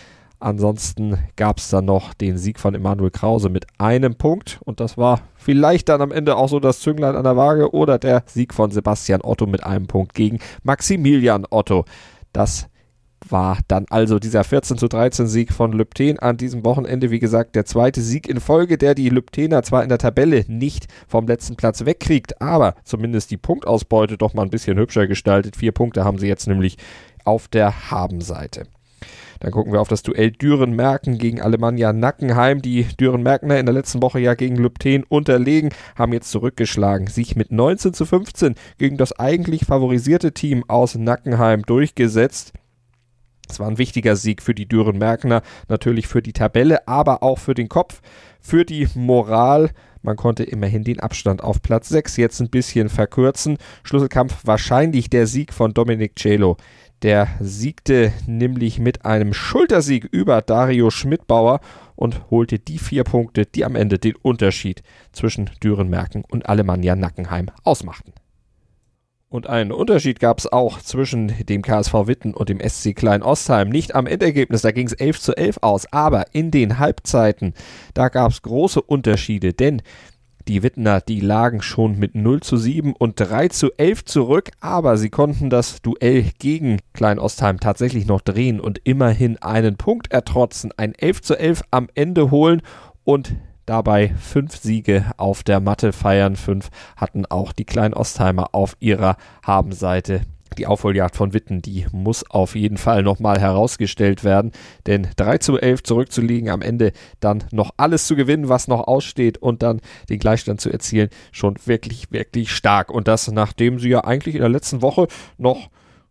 Ansonsten 0.40 1.18
gab 1.37 1.59
es 1.59 1.68
dann 1.68 1.85
noch 1.85 2.14
den 2.14 2.38
Sieg 2.38 2.59
von 2.59 2.74
Emanuel 2.74 3.11
Krause 3.11 3.50
mit 3.50 3.66
einem 3.76 4.14
Punkt 4.14 4.59
und 4.64 4.81
das 4.81 4.96
war 4.96 5.20
vielleicht 5.37 5.90
dann 5.90 6.00
am 6.00 6.12
Ende 6.12 6.37
auch 6.37 6.48
so 6.48 6.61
das 6.61 6.81
Zünglein 6.81 7.14
an 7.14 7.24
der 7.24 7.37
Waage 7.37 7.74
oder 7.74 7.98
der 7.98 8.22
Sieg 8.24 8.55
von 8.55 8.70
Sebastian 8.70 9.20
Otto 9.22 9.46
mit 9.46 9.62
einem 9.62 9.87
Punkt 9.87 10.14
gegen 10.14 10.38
Maximilian 10.62 11.46
Otto. 11.50 11.85
Das 12.33 12.70
war 13.29 13.59
dann 13.68 13.85
also 13.90 14.18
dieser 14.18 14.44
14 14.44 14.79
zu 14.79 14.88
13 14.88 15.26
Sieg 15.26 15.53
von 15.53 15.72
Lübten 15.72 16.18
an 16.18 16.38
diesem 16.38 16.64
Wochenende. 16.64 17.11
Wie 17.11 17.18
gesagt, 17.18 17.55
der 17.55 17.66
zweite 17.66 18.00
Sieg 18.00 18.26
in 18.26 18.40
Folge, 18.40 18.79
der 18.79 18.94
die 18.94 19.11
Lübtener 19.11 19.62
zwar 19.62 19.83
in 19.83 19.90
der 19.90 19.98
Tabelle 19.98 20.44
nicht 20.48 20.87
vom 21.07 21.26
letzten 21.26 21.57
Platz 21.57 21.85
wegkriegt, 21.85 22.40
aber 22.40 22.74
zumindest 22.85 23.31
die 23.31 23.37
Punktausbeute 23.37 24.16
doch 24.16 24.33
mal 24.33 24.44
ein 24.44 24.50
bisschen 24.50 24.79
hübscher 24.79 25.07
gestaltet. 25.07 25.57
Vier 25.57 25.72
Punkte 25.72 26.05
haben 26.05 26.18
sie 26.18 26.29
jetzt 26.29 26.48
nämlich 26.48 26.79
auf 27.24 27.46
der 27.48 27.90
Habenseite. 27.90 28.64
Dann 29.40 29.53
gucken 29.53 29.72
wir 29.72 29.81
auf 29.81 29.88
das 29.88 30.03
Duell 30.03 30.31
Düren-Merken 30.31 31.16
gegen 31.16 31.40
Alemannia 31.40 31.92
Nackenheim. 31.92 32.61
Die 32.61 32.85
Düren-Merkener 32.85 33.59
in 33.59 33.66
der 33.66 33.74
letzten 33.74 34.03
Woche 34.03 34.20
ja 34.20 34.35
gegen 34.35 34.57
Lübten 34.57 35.03
unterlegen, 35.05 35.70
haben 35.96 36.12
jetzt 36.12 36.31
zurückgeschlagen, 36.31 37.07
sich 37.07 37.37
mit 37.37 37.50
19 37.50 37.94
zu 37.94 38.05
15 38.05 38.55
gegen 38.79 38.98
das 38.98 39.18
eigentlich 39.18 39.64
favorisierte 39.64 40.33
Team 40.33 40.64
aus 40.68 40.94
Nackenheim 40.94 41.62
durchgesetzt. 41.62 42.53
Es 43.48 43.59
war 43.59 43.66
ein 43.66 43.79
wichtiger 43.79 44.14
Sieg 44.14 44.42
für 44.42 44.55
die 44.55 44.68
Düren-Merkener, 44.68 45.42
natürlich 45.68 46.07
für 46.07 46.22
die 46.22 46.33
Tabelle, 46.35 46.87
aber 46.87 47.22
auch 47.22 47.38
für 47.38 47.55
den 47.55 47.68
Kopf, 47.68 48.00
für 48.40 48.64
die 48.64 48.88
Moral. 48.94 49.70
Man 50.03 50.16
konnte 50.16 50.44
immerhin 50.44 50.85
den 50.85 51.00
Abstand 51.00 51.42
auf 51.42 51.61
Platz 51.61 51.88
6 51.88 52.16
jetzt 52.16 52.40
ein 52.40 52.50
bisschen 52.50 52.88
verkürzen. 52.88 53.59
Schlüsselkampf 53.83 54.42
wahrscheinlich 54.44 55.11
der 55.11 55.26
Sieg 55.26 55.53
von 55.53 55.74
Dominik 55.74 56.16
Celo. 56.16 56.59
Der 57.02 57.28
siegte 57.40 58.12
nämlich 58.26 58.78
mit 58.78 59.06
einem 59.06 59.32
Schultersieg 59.32 60.04
über 60.04 60.42
Dario 60.42 60.90
Schmidbauer 60.90 61.60
und 61.96 62.30
holte 62.30 62.58
die 62.58 62.78
vier 62.78 63.04
Punkte, 63.04 63.46
die 63.46 63.64
am 63.64 63.74
Ende 63.74 63.98
den 63.98 64.16
Unterschied 64.16 64.82
zwischen 65.12 65.50
Dürenmerken 65.62 66.24
und 66.28 66.48
Alemannia 66.48 66.96
Nackenheim 66.96 67.50
ausmachten. 67.64 68.12
Und 69.30 69.46
einen 69.46 69.70
Unterschied 69.70 70.18
gab 70.18 70.40
es 70.40 70.52
auch 70.52 70.80
zwischen 70.80 71.32
dem 71.46 71.62
KSV 71.62 71.94
Witten 72.06 72.34
und 72.34 72.48
dem 72.48 72.60
SC 72.60 72.96
Klein 72.96 73.22
Ostheim. 73.22 73.68
Nicht 73.68 73.94
am 73.94 74.06
Endergebnis, 74.06 74.62
da 74.62 74.72
ging 74.72 74.88
es 74.88 74.92
11 74.92 75.20
zu 75.20 75.36
11 75.36 75.58
aus, 75.62 75.86
aber 75.92 76.24
in 76.32 76.50
den 76.50 76.80
Halbzeiten, 76.80 77.54
da 77.94 78.08
gab 78.08 78.32
es 78.32 78.42
große 78.42 78.82
Unterschiede, 78.82 79.52
denn 79.52 79.82
die 80.50 80.64
Wittner, 80.64 81.00
die 81.00 81.20
lagen 81.20 81.62
schon 81.62 81.96
mit 81.96 82.16
0 82.16 82.40
zu 82.40 82.56
7 82.56 82.94
und 82.94 83.20
3 83.20 83.48
zu 83.48 83.70
11 83.76 84.04
zurück, 84.04 84.50
aber 84.58 84.96
sie 84.96 85.08
konnten 85.08 85.48
das 85.48 85.80
Duell 85.80 86.24
gegen 86.40 86.80
Klein 86.92 87.20
Ostheim 87.20 87.60
tatsächlich 87.60 88.06
noch 88.06 88.20
drehen 88.20 88.58
und 88.58 88.80
immerhin 88.82 89.40
einen 89.40 89.76
Punkt 89.76 90.10
ertrotzen, 90.12 90.72
ein 90.76 90.92
11 90.92 91.22
zu 91.22 91.38
11 91.38 91.62
am 91.70 91.88
Ende 91.94 92.32
holen 92.32 92.62
und 93.04 93.36
dabei 93.64 94.08
fünf 94.18 94.56
Siege 94.56 95.04
auf 95.18 95.44
der 95.44 95.60
Matte 95.60 95.92
feiern. 95.92 96.34
Fünf 96.34 96.70
hatten 96.96 97.26
auch 97.26 97.52
die 97.52 97.64
Klein 97.64 97.94
Ostheimer 97.94 98.48
auf 98.52 98.76
ihrer 98.80 99.18
Habenseite 99.46 100.22
die 100.61 100.66
Aufholjagd 100.66 101.16
von 101.16 101.33
Witten, 101.33 101.62
die 101.62 101.87
muss 101.90 102.29
auf 102.31 102.55
jeden 102.55 102.77
Fall 102.77 103.03
nochmal 103.03 103.40
herausgestellt 103.40 104.25
werden. 104.25 104.53
Denn 104.87 105.09
3 105.16 105.38
zu 105.38 105.59
11 105.59 105.83
zurückzuliegen, 105.83 106.51
am 106.51 106.61
Ende 106.61 106.92
dann 107.18 107.44
noch 107.51 107.73
alles 107.79 108.07
zu 108.07 108.14
gewinnen, 108.14 108.51
was 108.51 108.68
noch 108.68 108.87
aussteht 108.87 109.38
und 109.38 109.62
dann 109.62 109.81
den 110.11 110.18
Gleichstand 110.18 110.61
zu 110.61 110.70
erzielen, 110.70 111.09
schon 111.33 111.57
wirklich, 111.64 112.12
wirklich 112.12 112.53
stark. 112.53 112.90
Und 112.90 113.09
das, 113.09 113.31
nachdem 113.31 113.79
sie 113.79 113.88
ja 113.88 114.05
eigentlich 114.05 114.35
in 114.35 114.42
der 114.42 114.51
letzten 114.51 114.83
Woche 114.83 115.09
noch 115.38 115.70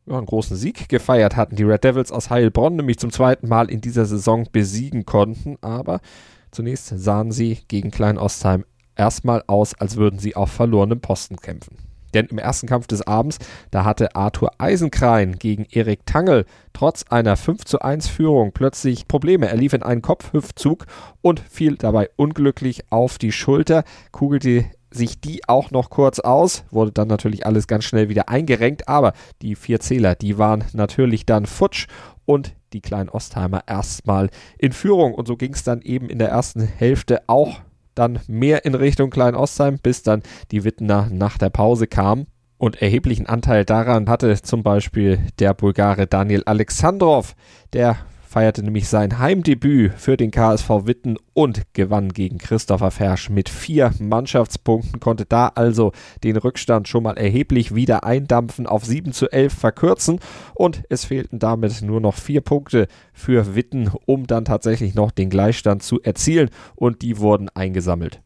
einen 0.10 0.26
großen 0.26 0.58
Sieg 0.58 0.90
gefeiert 0.90 1.36
hatten. 1.36 1.56
Die 1.56 1.64
Red 1.64 1.84
Devils 1.84 2.12
aus 2.12 2.32
Heilbronn 2.32 2.76
nämlich 2.76 2.98
zum 2.98 3.12
zweiten 3.12 3.48
Mal 3.48 3.70
in 3.70 3.82
dieser 3.82 4.06
Saison 4.06 4.48
besiegen 4.52 5.06
konnten. 5.06 5.58
Aber 5.62 6.02
zunächst 6.50 6.88
sahen 6.88 7.32
sie 7.32 7.60
gegen 7.68 7.92
Klein 7.92 8.18
Ostheim 8.18 8.66
erstmal 8.96 9.44
aus, 9.46 9.76
als 9.76 9.98
würden 9.98 10.18
sie 10.18 10.36
auf 10.36 10.50
verlorenem 10.50 11.02
Posten 11.02 11.38
kämpfen. 11.38 11.89
Denn 12.14 12.26
im 12.28 12.38
ersten 12.38 12.68
Kampf 12.68 12.88
des 12.88 13.06
Abends, 13.06 13.38
da 13.72 13.86
hatte 13.86 14.16
Arthur 14.16 14.52
Eisenkrein 14.58 15.38
gegen 15.38 15.66
Erik 15.70 16.06
Tangel 16.06 16.46
trotz 16.74 17.06
einer 17.10 17.36
5 17.36 17.66
zu 17.66 17.80
1 17.80 18.08
Führung 18.08 18.52
plötzlich 18.52 19.08
Probleme. 19.08 19.50
Er 19.50 19.58
lief 19.58 19.74
in 19.74 19.84
einen 19.84 20.02
Kopfhüftzug 20.02 20.86
und 21.22 21.40
fiel 21.40 21.76
dabei 21.76 22.10
unglücklich 22.16 22.84
auf 22.90 23.18
die 23.18 23.32
Schulter, 23.32 23.84
kugelte 24.12 24.66
sich 24.92 25.22
die 25.22 25.48
auch 25.48 25.72
noch 25.72 25.90
kurz 25.90 26.20
aus, 26.20 26.64
wurde 26.72 26.92
dann 26.92 27.08
natürlich 27.08 27.46
alles 27.46 27.68
ganz 27.68 27.84
schnell 27.84 28.10
wieder 28.10 28.30
eingerenkt, 28.30 28.88
aber 28.88 29.14
die 29.42 29.56
vier 29.56 29.80
Zähler, 29.80 30.16
die 30.16 30.38
waren 30.38 30.64
natürlich 30.74 31.26
dann 31.26 31.46
futsch 31.46 31.88
und 32.26 32.56
die 32.74 32.82
kleinen 32.82 33.10
Ostheimer 33.10 33.64
erstmal 33.68 34.30
in 34.58 34.72
Führung. 34.72 35.14
Und 35.14 35.28
so 35.28 35.36
ging 35.36 35.54
es 35.54 35.64
dann 35.64 35.82
eben 35.82 36.10
in 36.10 36.20
der 36.20 36.30
ersten 36.30 36.62
Hälfte 36.62 37.22
auch 37.28 37.62
dann 38.00 38.20
mehr 38.28 38.66
in 38.66 38.76
Richtung 38.76 39.10
Klein 39.10 39.36
Ostheim, 39.36 39.78
bis 39.78 40.04
dann 40.04 40.24
die 40.52 40.64
Wittener 40.64 41.10
nach 41.12 41.38
der 41.38 41.50
Pause 41.50 41.86
kamen. 41.88 42.28
Und 42.58 42.82
erheblichen 42.82 43.26
Anteil 43.26 43.64
daran 43.64 44.10
hatte 44.10 44.42
zum 44.42 44.64
Beispiel 44.64 45.20
der 45.40 45.54
Bulgare 45.54 46.08
Daniel 46.08 46.44
Alexandrov, 46.46 47.36
der 47.72 47.98
feierte 48.30 48.62
nämlich 48.62 48.88
sein 48.88 49.18
Heimdebüt 49.18 49.94
für 49.98 50.16
den 50.16 50.30
KSV 50.30 50.70
Witten 50.86 51.18
und 51.34 51.64
gewann 51.74 52.14
gegen 52.14 52.38
Christopher 52.38 52.92
Fersch 52.92 53.32
mit 53.32 53.50
vier 53.50 53.92
Mannschaftspunkten, 53.98 55.00
konnte 55.00 55.26
da 55.26 55.48
also 55.48 55.94
den 56.24 56.38
Rückstand 56.38 56.88
schon 56.88 57.02
mal 57.02 57.18
erheblich 57.18 57.74
wieder 57.74 58.04
eindampfen, 58.04 58.68
auf 58.68 58.86
7 58.86 59.14
zu 59.14 59.32
11 59.32 59.52
verkürzen 59.52 60.20
und 60.54 60.84
es 60.90 61.06
fehlten 61.06 61.40
damit 61.40 61.82
nur 61.82 62.02
noch 62.02 62.14
vier 62.14 62.42
Punkte 62.42 62.88
für 63.14 63.56
Witten, 63.56 63.90
um 64.06 64.28
dann 64.28 64.46
tatsächlich 64.46 64.94
noch 64.94 65.10
den 65.10 65.32
Gleichstand 65.32 65.82
zu 65.82 66.00
erzielen 66.00 66.52
und 66.76 67.02
die 67.02 67.18
wurden 67.18 67.50
eingesammelt. 67.50 68.22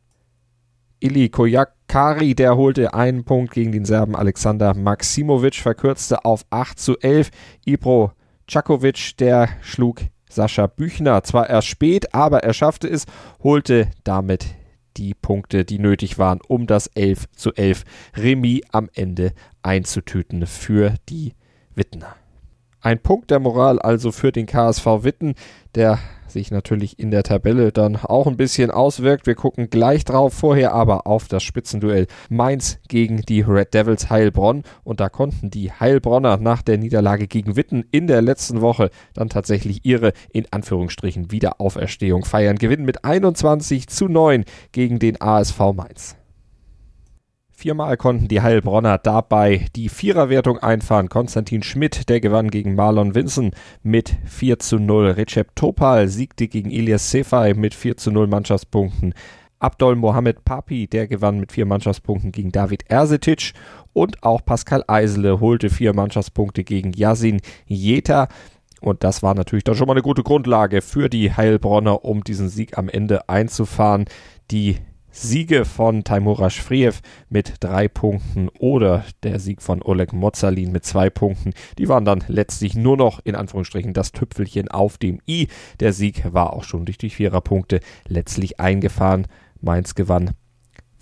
Ili 1.00 1.30
Kojakari, 1.30 2.36
der 2.36 2.58
holte 2.58 2.94
einen 2.94 3.24
Punkt 3.24 3.54
gegen 3.54 3.72
den 3.72 3.86
Serben 3.86 4.18
Alexander 4.18 4.74
Maximovic, 4.74 5.56
verkürzte 5.56 6.26
auf 6.26 6.46
8 6.50 6.78
zu 6.78 7.00
11. 7.00 7.30
Ibro 7.66 8.12
Czakovic, 8.48 9.18
der 9.18 9.50
schlug 9.62 10.02
Sascha 10.30 10.68
Büchner 10.68 11.24
zwar 11.24 11.50
erst 11.50 11.68
spät, 11.68 12.14
aber 12.14 12.44
er 12.44 12.54
schaffte 12.54 12.88
es, 12.88 13.06
holte 13.44 13.90
damit 14.04 14.46
die 14.98 15.14
Punkte, 15.14 15.66
die 15.66 15.80
nötig 15.80 16.18
waren, 16.18 16.40
um 16.48 16.68
das 16.68 16.88
11 16.88 17.26
zu 17.36 17.54
11 17.54 17.84
Remis 18.16 18.62
am 18.72 18.90
Ende 18.94 19.34
einzutüten 19.62 20.46
für 20.46 20.96
die 21.10 21.34
Wittner. 21.76 22.16
Ein 22.82 23.00
Punkt 23.00 23.32
der 23.32 23.40
Moral 23.40 23.80
also 23.80 24.12
für 24.12 24.32
den 24.32 24.46
KSV 24.46 24.86
Witten, 25.04 25.36
der 25.74 26.00
sich 26.34 26.52
natürlich 26.52 27.00
in 27.00 27.12
der 27.12 27.24
Tabelle 27.24 27.72
dann 27.72 27.96
auch 27.96 28.28
ein 28.28 28.38
bisschen 28.38 28.72
auswirkt. 28.72 29.26
Wir 29.26 29.36
gucken 29.36 29.70
gleich 29.70 30.04
drauf, 30.04 30.34
vorher 30.34 30.74
aber 30.74 31.08
auf 31.08 31.28
das 31.28 31.44
Spitzenduell 31.44 32.08
Mainz 32.30 32.80
gegen 32.88 33.22
die 33.22 33.42
Red 33.42 33.74
Devils 33.74 34.10
Heilbronn. 34.10 34.64
Und 34.84 35.00
da 35.00 35.10
konnten 35.10 35.50
die 35.50 35.72
Heilbronner 35.72 36.38
nach 36.38 36.62
der 36.62 36.78
Niederlage 36.78 37.28
gegen 37.28 37.56
Witten 37.56 37.86
in 37.92 38.08
der 38.08 38.22
letzten 38.22 38.62
Woche 38.62 38.90
dann 39.14 39.30
tatsächlich 39.30 39.86
ihre 39.86 40.14
in 40.32 40.46
Anführungsstrichen 40.52 41.32
Wiederauferstehung 41.32 42.26
feiern. 42.26 42.58
Gewinnen 42.58 42.86
mit 42.86 43.06
21 43.06 43.88
zu 43.88 44.08
9 44.08 44.44
gegen 44.72 45.00
den 45.00 45.22
ASV 45.22 45.60
Mainz. 45.74 46.18
Viermal 47.64 47.96
konnten 47.96 48.28
die 48.28 48.42
Heilbronner 48.42 48.98
dabei 48.98 49.68
die 49.78 49.88
Viererwertung 49.88 50.58
einfahren. 50.58 51.08
Konstantin 51.08 51.64
Schmidt, 51.64 52.10
der 52.10 52.20
gewann 52.20 52.52
gegen 52.52 52.76
Marlon 52.76 53.16
Vinson 53.16 53.52
mit 53.84 54.18
4 54.26 54.60
zu 54.60 54.80
0. 54.80 55.12
Recep 55.12 55.56
Topal 55.56 56.10
siegte 56.10 56.50
gegen 56.50 56.72
Elias 56.72 57.10
Sefai 57.10 57.54
mit 57.54 57.74
4 57.74 57.96
zu 57.96 58.12
0 58.12 58.28
Mannschaftspunkten. 58.28 59.14
Abdol 59.60 59.96
Mohamed 59.96 60.44
Papi, 60.44 60.88
der 60.88 61.08
gewann 61.08 61.40
mit 61.40 61.54
vier 61.54 61.66
Mannschaftspunkten 61.66 62.34
gegen 62.34 62.52
David 62.52 62.84
Ersetic. 62.90 63.54
Und 63.94 64.22
auch 64.24 64.44
Pascal 64.44 64.84
Eisele 64.88 65.40
holte 65.40 65.70
vier 65.70 65.96
Mannschaftspunkte 65.96 66.66
gegen 66.66 66.92
Yasin 66.92 67.40
Jeta. 67.66 68.28
Und 68.82 69.06
das 69.06 69.24
war 69.24 69.36
natürlich 69.36 69.64
dann 69.64 69.76
schon 69.76 69.88
mal 69.88 69.94
eine 69.94 70.02
gute 70.02 70.24
Grundlage 70.24 70.82
für 70.82 71.08
die 71.08 71.32
Heilbronner, 71.32 72.04
um 72.04 72.26
diesen 72.26 72.50
Sieg 72.50 72.78
am 72.78 72.90
Ende 72.90 73.30
einzufahren. 73.30 74.04
Die 74.52 74.80
Siege 75.16 75.64
von 75.64 76.04
Taimura 76.04 76.50
Shvriev 76.50 77.02
mit 77.30 77.54
drei 77.60 77.88
Punkten 77.88 78.50
oder 78.58 79.06
der 79.22 79.40
Sieg 79.40 79.62
von 79.62 79.84
Oleg 79.84 80.12
Mozalin 80.12 80.72
mit 80.72 80.86
zwei 80.86 81.12
Punkten, 81.12 81.54
die 81.78 81.88
waren 81.88 82.04
dann 82.04 82.24
letztlich 82.28 82.76
nur 82.76 82.98
noch 82.98 83.20
in 83.24 83.36
Anführungsstrichen 83.36 83.94
das 83.94 84.12
Tüpfelchen 84.12 84.70
auf 84.70 84.98
dem 84.98 85.20
i. 85.28 85.50
Der 85.80 85.94
Sieg 85.94 86.34
war 86.34 86.54
auch 86.54 86.64
schon 86.64 86.86
durch 86.86 86.98
die 86.98 87.12
Viererpunkte 87.12 87.80
letztlich 88.08 88.60
eingefahren. 88.60 89.28
Mainz 89.62 89.94
gewann 89.94 90.32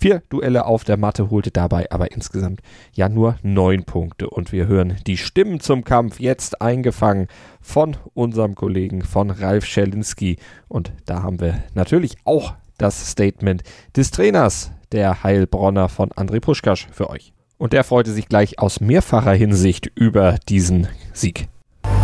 vier 0.02 0.22
Duelle 0.28 0.66
auf 0.66 0.84
der 0.84 0.98
Matte, 0.98 1.30
holte 1.30 1.50
dabei 1.50 1.90
aber 1.90 2.12
insgesamt 2.12 2.60
ja 2.92 3.08
nur 3.08 3.36
neun 3.42 3.84
Punkte. 3.84 4.28
Und 4.28 4.52
wir 4.52 4.66
hören 4.66 4.96
die 5.06 5.16
Stimmen 5.16 5.60
zum 5.60 5.84
Kampf 5.84 6.20
jetzt 6.20 6.60
eingefangen 6.60 7.28
von 7.60 7.96
unserem 8.12 8.56
Kollegen 8.56 9.02
von 9.02 9.30
Ralf 9.30 9.64
Schelinski. 9.64 10.36
Und 10.68 10.92
da 11.06 11.22
haben 11.22 11.40
wir 11.40 11.62
natürlich 11.74 12.16
auch 12.24 12.54
das 12.82 13.10
Statement 13.10 13.62
des 13.96 14.10
Trainers 14.10 14.72
der 14.90 15.22
Heilbronner 15.22 15.88
von 15.88 16.10
André 16.10 16.40
Puschkasch 16.40 16.88
für 16.92 17.08
euch. 17.08 17.32
Und 17.56 17.72
der 17.72 17.84
freute 17.84 18.10
sich 18.10 18.28
gleich 18.28 18.58
aus 18.58 18.80
mehrfacher 18.80 19.32
Hinsicht 19.32 19.90
über 19.94 20.36
diesen 20.48 20.88
Sieg. 21.12 21.48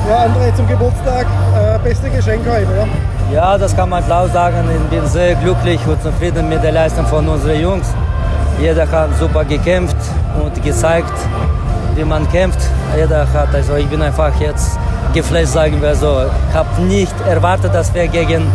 Ja, 0.08 0.26
André, 0.26 0.54
zum 0.54 0.66
Geburtstag 0.68 1.26
äh, 1.54 1.78
beste 1.80 2.08
Geschenk 2.10 2.46
heute, 2.46 2.66
oder? 2.66 2.88
Ja, 3.32 3.58
das 3.58 3.76
kann 3.76 3.90
man 3.90 4.04
klar 4.04 4.28
sagen. 4.28 4.68
Ich 4.70 4.96
bin 4.96 5.06
sehr 5.08 5.34
glücklich 5.34 5.84
und 5.86 6.00
zufrieden 6.02 6.48
mit 6.48 6.62
der 6.62 6.72
Leistung 6.72 7.06
von 7.06 7.28
unseren 7.28 7.60
Jungs. 7.60 7.86
Jeder 8.60 8.90
hat 8.90 9.10
super 9.18 9.44
gekämpft 9.44 9.96
und 10.42 10.62
gezeigt, 10.62 11.12
wie 11.94 12.04
man 12.04 12.30
kämpft. 12.30 12.60
Jeder 12.96 13.30
hat, 13.32 13.54
also 13.54 13.74
ich 13.74 13.86
bin 13.86 14.00
einfach 14.00 14.40
jetzt 14.40 14.78
geflasht, 15.12 15.52
sagen 15.52 15.82
wir 15.82 15.94
so. 15.94 16.22
Ich 16.48 16.54
habe 16.54 16.82
nicht 16.82 17.14
erwartet, 17.26 17.74
dass 17.74 17.92
wir 17.92 18.08
gegen 18.08 18.46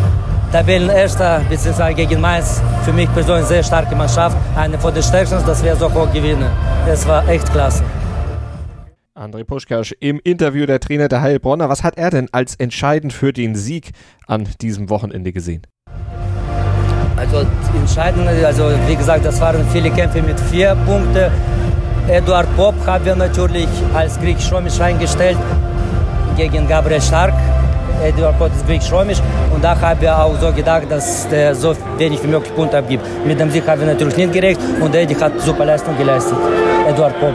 Tabellenerster 0.53 1.41
bzw. 1.49 1.95
gegen 1.95 2.21
Mainz 2.21 2.61
für 2.85 2.93
mich 2.93 3.11
persönlich 3.11 3.47
sehr 3.47 3.63
starke 3.63 3.95
Mannschaft. 3.95 4.37
Eine 4.55 4.77
von 4.77 4.93
den 4.93 5.01
stärksten, 5.01 5.43
dass 5.47 5.63
wir 5.63 5.75
so 5.75 5.91
hoch 5.91 6.13
gewinnen. 6.13 6.47
Das 6.85 7.07
war 7.07 7.27
echt 7.27 7.51
klasse. 7.51 7.83
André 9.19 9.45
Puschkasch 9.45 9.95
im 9.99 10.21
Interview 10.23 10.67
der 10.67 10.79
Trainer 10.79 11.07
der 11.07 11.23
Heilbronner. 11.23 11.69
Was 11.69 11.83
hat 11.83 11.97
er 11.97 12.11
denn 12.11 12.27
als 12.31 12.53
entscheidend 12.55 13.13
für 13.13 13.33
den 13.33 13.55
Sieg 13.55 13.93
an 14.27 14.47
diesem 14.61 14.91
Wochenende 14.91 15.31
gesehen? 15.31 15.63
Also 17.17 17.47
entscheidend, 17.75 18.27
also 18.27 18.71
wie 18.85 18.95
gesagt, 18.95 19.25
das 19.25 19.41
waren 19.41 19.65
viele 19.71 19.89
Kämpfe 19.89 20.21
mit 20.21 20.39
vier 20.39 20.77
Punkten. 20.85 21.31
Eduard 22.07 22.55
Pop 22.55 22.75
haben 22.85 23.05
wir 23.05 23.15
natürlich 23.15 23.69
als 23.95 24.19
griechisch-römisch 24.19 24.79
eingestellt 24.79 25.37
gegen 26.37 26.67
Gabriel 26.67 27.01
Stark. 27.01 27.33
Eduard 28.01 28.37
Pop 28.37 28.51
ist 28.55 28.65
griechisch-römisch 28.67 29.19
und 29.53 29.63
da 29.63 29.79
habe 29.79 30.03
ich 30.03 30.09
auch 30.09 30.39
so 30.39 30.51
gedacht, 30.51 30.83
dass 30.89 31.27
der 31.29 31.55
so 31.55 31.75
wenig 31.97 32.23
wie 32.23 32.27
möglich 32.27 32.53
Punkte 32.55 32.77
abgibt. 32.77 33.03
Mit 33.25 33.39
dem 33.39 33.49
Sieg 33.51 33.67
habe 33.67 33.81
ich 33.81 33.87
natürlich 33.87 34.17
nicht 34.17 34.33
gerecht 34.33 34.59
und 34.79 34.95
Eddie 34.95 35.15
hat 35.15 35.39
super 35.41 35.65
Leistung 35.65 35.97
geleistet. 35.97 36.37
Eduard 36.87 37.19
Pop. 37.19 37.33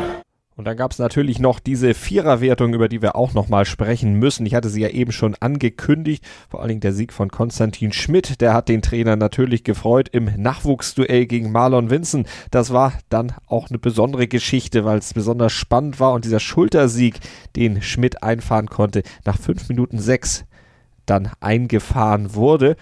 Und 0.59 0.64
dann 0.64 0.77
gab 0.77 0.90
es 0.90 0.99
natürlich 0.99 1.38
noch 1.38 1.61
diese 1.61 1.94
Viererwertung, 1.94 2.75
über 2.75 2.88
die 2.88 3.01
wir 3.01 3.14
auch 3.14 3.33
nochmal 3.33 3.64
sprechen 3.64 4.14
müssen. 4.14 4.44
Ich 4.44 4.57
hatte 4.57 4.68
sie 4.68 4.81
ja 4.81 4.88
eben 4.88 5.12
schon 5.12 5.37
angekündigt. 5.37 6.25
Vor 6.51 6.59
allen 6.59 6.71
Dingen 6.71 6.81
der 6.81 6.92
Sieg 6.92 7.12
von 7.12 7.31
Konstantin 7.31 7.92
Schmidt, 7.92 8.40
der 8.40 8.55
hat 8.55 8.68
den 8.68 8.83
Trainer 8.83 9.14
natürlich 9.14 9.62
gefreut 9.62 10.09
im 10.09 10.25
Nachwuchsduell 10.37 11.27
gegen 11.27 11.53
Marlon 11.53 11.90
Vinson. 11.90 12.27
Das 12.51 12.73
war 12.73 12.94
dann 13.09 13.35
auch 13.47 13.68
eine 13.68 13.79
besondere 13.79 14.27
Geschichte, 14.27 14.85
weil 14.85 14.99
es 14.99 15.14
besonders 15.14 15.53
spannend 15.53 16.01
war 16.01 16.12
und 16.12 16.25
dieser 16.25 16.40
Schultersieg, 16.40 17.21
den 17.55 17.81
Schmidt 17.81 18.25
einfahren 18.25 18.66
konnte, 18.66 19.05
nach 19.25 19.38
fünf 19.38 19.68
Minuten 19.68 20.01
sechs 20.01 20.44
dann 21.07 21.31
eingefahren 21.38 22.35
wurde. 22.35 22.75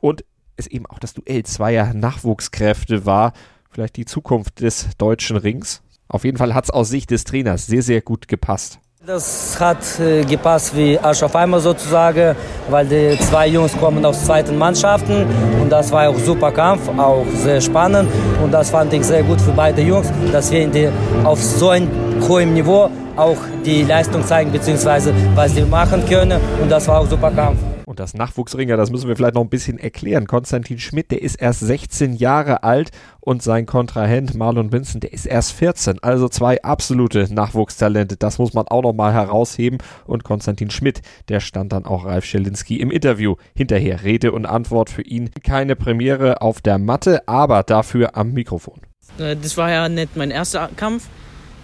Und 0.00 0.24
es 0.56 0.66
eben 0.66 0.86
auch 0.86 0.98
das 0.98 1.14
Duell 1.14 1.44
zweier 1.44 1.94
Nachwuchskräfte 1.94 3.06
war. 3.06 3.34
Vielleicht 3.70 3.94
die 3.94 4.04
Zukunft 4.04 4.62
des 4.62 4.88
deutschen 4.98 5.36
Rings. 5.36 5.80
Auf 6.10 6.24
jeden 6.24 6.36
Fall 6.36 6.54
hat 6.54 6.64
es 6.64 6.70
aus 6.70 6.88
Sicht 6.88 7.10
des 7.12 7.24
Trainers 7.24 7.66
sehr, 7.66 7.82
sehr 7.82 8.00
gut 8.00 8.26
gepasst. 8.26 8.80
Das 9.06 9.58
hat 9.58 9.78
äh, 9.98 10.24
gepasst 10.24 10.76
wie 10.76 10.98
Arsch 10.98 11.22
auf 11.22 11.34
einmal 11.34 11.60
sozusagen, 11.60 12.36
weil 12.68 12.86
die 12.86 13.18
zwei 13.20 13.46
Jungs 13.46 13.74
kommen 13.78 14.04
aus 14.04 14.26
zweiten 14.26 14.58
Mannschaften 14.58 15.24
und 15.62 15.70
das 15.70 15.90
war 15.90 16.10
auch 16.10 16.18
super 16.18 16.52
Kampf, 16.52 16.86
auch 16.98 17.24
sehr 17.34 17.62
spannend 17.62 18.10
und 18.42 18.52
das 18.52 18.68
fand 18.68 18.92
ich 18.92 19.02
sehr 19.04 19.22
gut 19.22 19.40
für 19.40 19.52
beide 19.52 19.80
Jungs, 19.80 20.12
dass 20.30 20.50
wir 20.50 20.66
die, 20.68 20.90
auf 21.24 21.42
so 21.42 21.70
einem 21.70 21.88
hohen 22.28 22.54
Niveau 22.54 22.90
auch 23.16 23.38
die 23.64 23.82
Leistung 23.82 24.24
zeigen 24.24 24.52
bzw. 24.52 25.12
was 25.34 25.54
sie 25.54 25.62
machen 25.62 26.04
können 26.08 26.40
und 26.62 26.70
das 26.70 26.88
war 26.88 27.00
auch 27.00 27.06
super 27.08 27.30
Kampf. 27.30 27.58
Und 27.90 27.98
das 27.98 28.14
Nachwuchsringer, 28.14 28.76
das 28.76 28.92
müssen 28.92 29.08
wir 29.08 29.16
vielleicht 29.16 29.34
noch 29.34 29.42
ein 29.42 29.48
bisschen 29.48 29.76
erklären. 29.76 30.28
Konstantin 30.28 30.78
Schmidt, 30.78 31.10
der 31.10 31.22
ist 31.22 31.34
erst 31.34 31.58
16 31.58 32.12
Jahre 32.12 32.62
alt 32.62 32.92
und 33.18 33.42
sein 33.42 33.66
Kontrahent 33.66 34.32
Marlon 34.36 34.70
Vincent, 34.70 35.02
der 35.02 35.12
ist 35.12 35.26
erst 35.26 35.50
14. 35.54 36.00
Also 36.00 36.28
zwei 36.28 36.62
absolute 36.62 37.26
Nachwuchstalente. 37.34 38.16
Das 38.16 38.38
muss 38.38 38.54
man 38.54 38.68
auch 38.68 38.82
noch 38.82 38.92
mal 38.92 39.12
herausheben. 39.12 39.78
Und 40.04 40.22
Konstantin 40.22 40.70
Schmidt, 40.70 41.02
der 41.28 41.40
stand 41.40 41.72
dann 41.72 41.84
auch 41.84 42.04
Ralf 42.04 42.24
Schelinski 42.24 42.76
im 42.76 42.92
Interview 42.92 43.34
hinterher. 43.56 44.04
Rede 44.04 44.30
und 44.30 44.46
Antwort 44.46 44.88
für 44.88 45.02
ihn. 45.02 45.30
Keine 45.42 45.74
Premiere 45.74 46.42
auf 46.42 46.60
der 46.60 46.78
Matte, 46.78 47.26
aber 47.26 47.64
dafür 47.64 48.16
am 48.16 48.30
Mikrofon. 48.30 48.78
Äh, 49.18 49.34
das 49.34 49.56
war 49.56 49.68
ja 49.68 49.88
nicht 49.88 50.16
mein 50.16 50.30
erster 50.30 50.70
Kampf. 50.76 51.08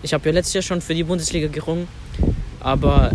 Ich 0.07 0.15
habe 0.15 0.27
ja 0.29 0.35
letztes 0.35 0.55
Jahr 0.55 0.63
schon 0.63 0.81
für 0.81 0.95
die 0.95 1.05
Bundesliga 1.05 1.49
gerungen. 1.49 1.89
Aber 2.61 3.11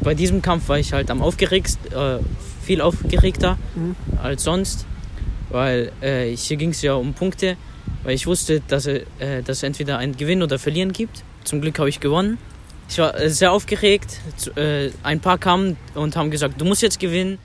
bei 0.00 0.14
diesem 0.14 0.42
Kampf 0.42 0.68
war 0.68 0.78
ich 0.78 0.92
halt 0.92 1.10
am 1.10 1.22
aufgeregtsten, 1.22 1.92
äh, 1.92 2.18
viel 2.62 2.80
aufgeregter 2.80 3.58
mhm. 3.74 3.96
als 4.22 4.44
sonst, 4.44 4.86
weil 5.50 5.92
äh, 6.00 6.36
hier 6.36 6.56
ging 6.56 6.70
es 6.70 6.82
ja 6.82 6.94
um 6.94 7.14
Punkte 7.14 7.56
weil 8.04 8.14
ich 8.14 8.26
wusste, 8.26 8.60
dass, 8.66 8.86
äh, 8.86 9.04
dass 9.18 9.58
es 9.58 9.62
entweder 9.62 9.98
ein 9.98 10.16
Gewinn 10.16 10.42
oder 10.42 10.58
Verlieren 10.58 10.92
gibt. 10.92 11.24
Zum 11.44 11.60
Glück 11.60 11.78
habe 11.78 11.88
ich 11.88 12.00
gewonnen. 12.00 12.38
Ich 12.88 12.98
war 12.98 13.18
äh, 13.18 13.30
sehr 13.30 13.52
aufgeregt. 13.52 14.20
Äh, 14.56 14.90
ein 15.02 15.20
paar 15.20 15.38
kamen 15.38 15.76
und 15.94 16.16
haben 16.16 16.30
gesagt, 16.30 16.60
du 16.60 16.64
musst 16.64 16.82
jetzt 16.82 17.00
gewinnen. 17.00 17.38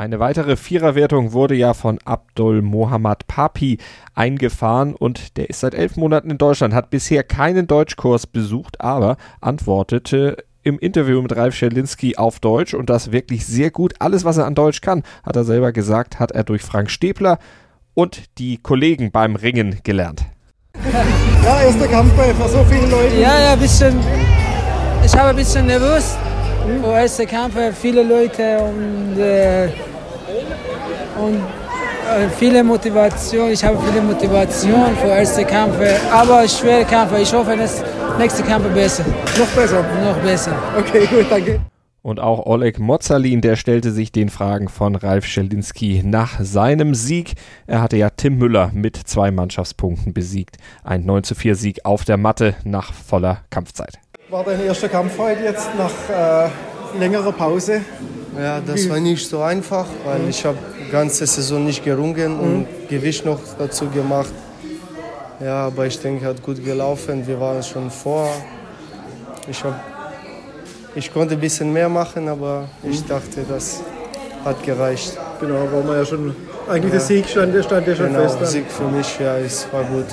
Eine 0.00 0.18
weitere 0.18 0.56
Viererwertung 0.56 1.34
wurde 1.34 1.54
ja 1.54 1.74
von 1.74 1.98
Abdul 2.06 2.62
Mohammad 2.62 3.26
Papi 3.26 3.76
eingefahren 4.14 4.94
und 4.94 5.36
der 5.36 5.50
ist 5.50 5.60
seit 5.60 5.74
elf 5.74 5.98
Monaten 5.98 6.30
in 6.30 6.38
Deutschland, 6.38 6.72
hat 6.72 6.88
bisher 6.88 7.22
keinen 7.22 7.66
Deutschkurs 7.66 8.26
besucht, 8.26 8.80
aber 8.80 9.18
antwortete 9.42 10.38
im 10.62 10.78
Interview 10.78 11.20
mit 11.20 11.36
Ralf 11.36 11.54
Schelinski 11.54 12.16
auf 12.16 12.40
Deutsch 12.40 12.72
und 12.72 12.88
das 12.88 13.12
wirklich 13.12 13.44
sehr 13.44 13.70
gut. 13.70 13.92
Alles, 13.98 14.24
was 14.24 14.38
er 14.38 14.46
an 14.46 14.54
Deutsch 14.54 14.80
kann, 14.80 15.02
hat 15.22 15.36
er 15.36 15.44
selber 15.44 15.70
gesagt, 15.70 16.18
hat 16.18 16.32
er 16.32 16.44
durch 16.44 16.62
Frank 16.62 16.90
Stäbler 16.90 17.38
und 17.92 18.38
die 18.38 18.56
Kollegen 18.56 19.10
beim 19.10 19.36
Ringen 19.36 19.80
gelernt. 19.84 20.24
Ja, 21.44 21.60
erster 21.60 21.88
Kampf 21.88 22.14
bei 22.14 22.32
so 22.48 22.64
vielen 22.64 22.90
Leuten. 22.90 23.20
Ja, 23.20 23.38
ja, 23.38 23.52
ein 23.52 23.60
bisschen. 23.60 24.00
Ich 25.04 25.14
habe 25.14 25.28
ein 25.28 25.36
bisschen 25.36 25.66
nervös. 25.66 26.16
Mhm. 26.66 26.82
Vor 26.82 26.98
erster 26.98 27.26
Kampf 27.26 27.54
viele 27.80 28.02
Leute 28.02 28.58
und, 28.58 29.18
äh, 29.18 29.68
und 31.18 31.36
äh, 31.36 32.28
viele 32.38 32.64
Motivation. 32.64 33.50
Ich 33.50 33.64
habe 33.64 33.78
viele 33.86 34.02
Motivation 34.02 34.96
für 35.00 35.08
erste 35.08 35.44
Kämpfe, 35.44 35.96
aber 36.10 36.46
schwere 36.48 36.84
Kämpfe. 36.84 37.18
Ich 37.20 37.32
hoffe, 37.32 37.56
dass 37.56 37.82
nächste 38.18 38.42
Kämpfe 38.42 38.68
besser. 38.70 39.04
Noch 39.38 39.48
besser? 39.48 39.84
Noch 40.04 40.18
besser. 40.18 40.52
Okay, 40.78 41.06
gut, 41.06 41.26
danke. 41.30 41.60
Und 42.02 42.18
auch 42.18 42.46
Oleg 42.46 42.78
Mozalin, 42.78 43.42
der 43.42 43.56
stellte 43.56 43.92
sich 43.92 44.10
den 44.10 44.30
Fragen 44.30 44.68
von 44.68 44.94
Ralf 44.96 45.26
Schelinski 45.26 46.02
nach 46.02 46.40
seinem 46.40 46.94
Sieg. 46.94 47.34
Er 47.66 47.82
hatte 47.82 47.98
ja 47.98 48.08
Tim 48.08 48.38
Müller 48.38 48.70
mit 48.72 48.96
zwei 48.96 49.30
Mannschaftspunkten 49.30 50.14
besiegt. 50.14 50.56
Ein 50.82 51.04
9 51.04 51.24
zu 51.24 51.34
4 51.34 51.54
Sieg 51.56 51.84
auf 51.84 52.06
der 52.06 52.16
Matte 52.16 52.54
nach 52.64 52.94
voller 52.94 53.42
Kampfzeit. 53.50 53.98
War 54.30 54.44
dein 54.44 54.64
erster 54.64 54.88
Kampf 54.88 55.18
heute 55.18 55.42
jetzt 55.42 55.68
nach 55.76 55.90
äh, 56.08 56.48
längerer 56.96 57.32
Pause? 57.32 57.80
Ja, 58.38 58.60
das 58.60 58.88
war 58.88 59.00
nicht 59.00 59.28
so 59.28 59.40
einfach, 59.42 59.86
weil 60.04 60.28
ich 60.28 60.44
habe 60.44 60.56
die 60.86 60.88
ganze 60.92 61.26
Saison 61.26 61.64
nicht 61.64 61.84
gerungen 61.84 62.34
mhm. 62.34 62.40
und 62.40 62.66
Gewicht 62.88 63.24
noch 63.24 63.40
dazu 63.58 63.88
gemacht. 63.88 64.32
Ja, 65.40 65.66
aber 65.66 65.86
ich 65.86 65.98
denke, 65.98 66.26
hat 66.26 66.40
gut 66.44 66.64
gelaufen. 66.64 67.26
Wir 67.26 67.40
waren 67.40 67.60
schon 67.64 67.90
vor. 67.90 68.30
Ich 69.48 69.64
habe 69.64 69.80
ich 70.94 71.12
konnte 71.12 71.34
ein 71.34 71.40
bisschen 71.40 71.72
mehr 71.72 71.88
machen, 71.88 72.28
aber 72.28 72.68
ich 72.84 73.04
dachte, 73.04 73.44
das 73.48 73.80
hat 74.44 74.62
gereicht. 74.62 75.18
Genau, 75.40 75.72
war 75.72 75.82
man 75.82 75.96
ja 75.96 76.04
schon. 76.04 76.36
Eigentlich 76.68 76.84
ja. 76.84 76.98
der 76.98 77.00
Sieg 77.00 77.28
stand, 77.28 77.64
stand 77.64 77.84
ja 77.84 77.96
schon 77.96 78.06
genau, 78.06 78.20
fest. 78.20 78.36
Der 78.40 78.46
Sieg 78.46 78.70
für 78.70 78.84
mich, 78.84 79.18
ja, 79.18 79.38
es 79.38 79.66
war 79.72 79.82
gut. 79.82 80.06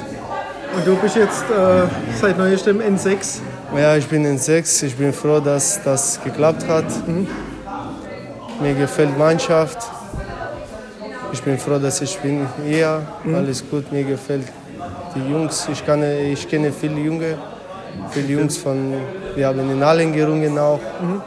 Und 0.75 0.87
du 0.87 0.95
bist 0.95 1.15
jetzt 1.15 1.43
äh, 1.51 1.87
seit 2.19 2.35
neuestem 2.37 2.79
N6? 2.79 3.41
Ja, 3.75 3.95
ich 3.95 4.07
bin 4.07 4.25
N6. 4.25 4.85
Ich 4.85 4.95
bin 4.95 5.13
froh, 5.13 5.39
dass 5.39 5.81
das 5.83 6.19
geklappt 6.23 6.67
hat. 6.67 6.85
Mhm. 7.07 7.27
Mir 8.61 8.73
gefällt 8.73 9.17
Mannschaft. 9.17 9.77
Ich 11.31 11.41
bin 11.41 11.57
froh, 11.57 11.77
dass 11.77 12.01
ich 12.01 12.17
bin 12.19 12.47
hier. 12.65 13.01
Mhm. 13.23 13.35
Alles 13.35 13.63
gut, 13.69 13.91
mir 13.91 14.03
gefällt 14.03 14.47
die 15.15 15.31
Jungs. 15.31 15.67
Ich, 15.71 15.85
kann, 15.85 16.03
ich 16.03 16.47
kenne 16.49 16.71
viele 16.71 16.99
Junge 16.99 17.37
viele 18.11 18.39
Jungs 18.39 18.57
von, 18.57 18.93
wir 19.35 19.47
haben 19.47 19.71
in 19.71 19.83
allen 19.83 20.13
gerungen 20.13 20.57
auch. 20.57 20.79
Mhm. 21.01 21.21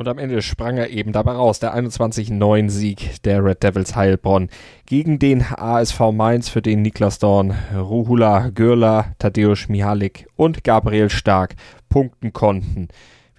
Und 0.00 0.08
am 0.08 0.16
Ende 0.16 0.40
sprang 0.40 0.78
er 0.78 0.88
eben 0.88 1.12
dabei 1.12 1.32
raus, 1.32 1.58
der 1.58 1.76
21-9-Sieg 1.76 3.22
der 3.24 3.44
Red 3.44 3.62
Devils 3.62 3.96
Heilbronn 3.96 4.48
gegen 4.86 5.18
den 5.18 5.42
ASV 5.42 6.10
Mainz, 6.10 6.48
für 6.48 6.62
den 6.62 6.80
Niklas 6.80 7.18
Dorn, 7.18 7.54
Ruhula 7.76 8.48
Görler, 8.48 9.12
Tadeusz 9.18 9.68
Mihalik 9.68 10.26
und 10.36 10.64
Gabriel 10.64 11.10
Stark 11.10 11.54
punkten 11.90 12.32
konnten. 12.32 12.88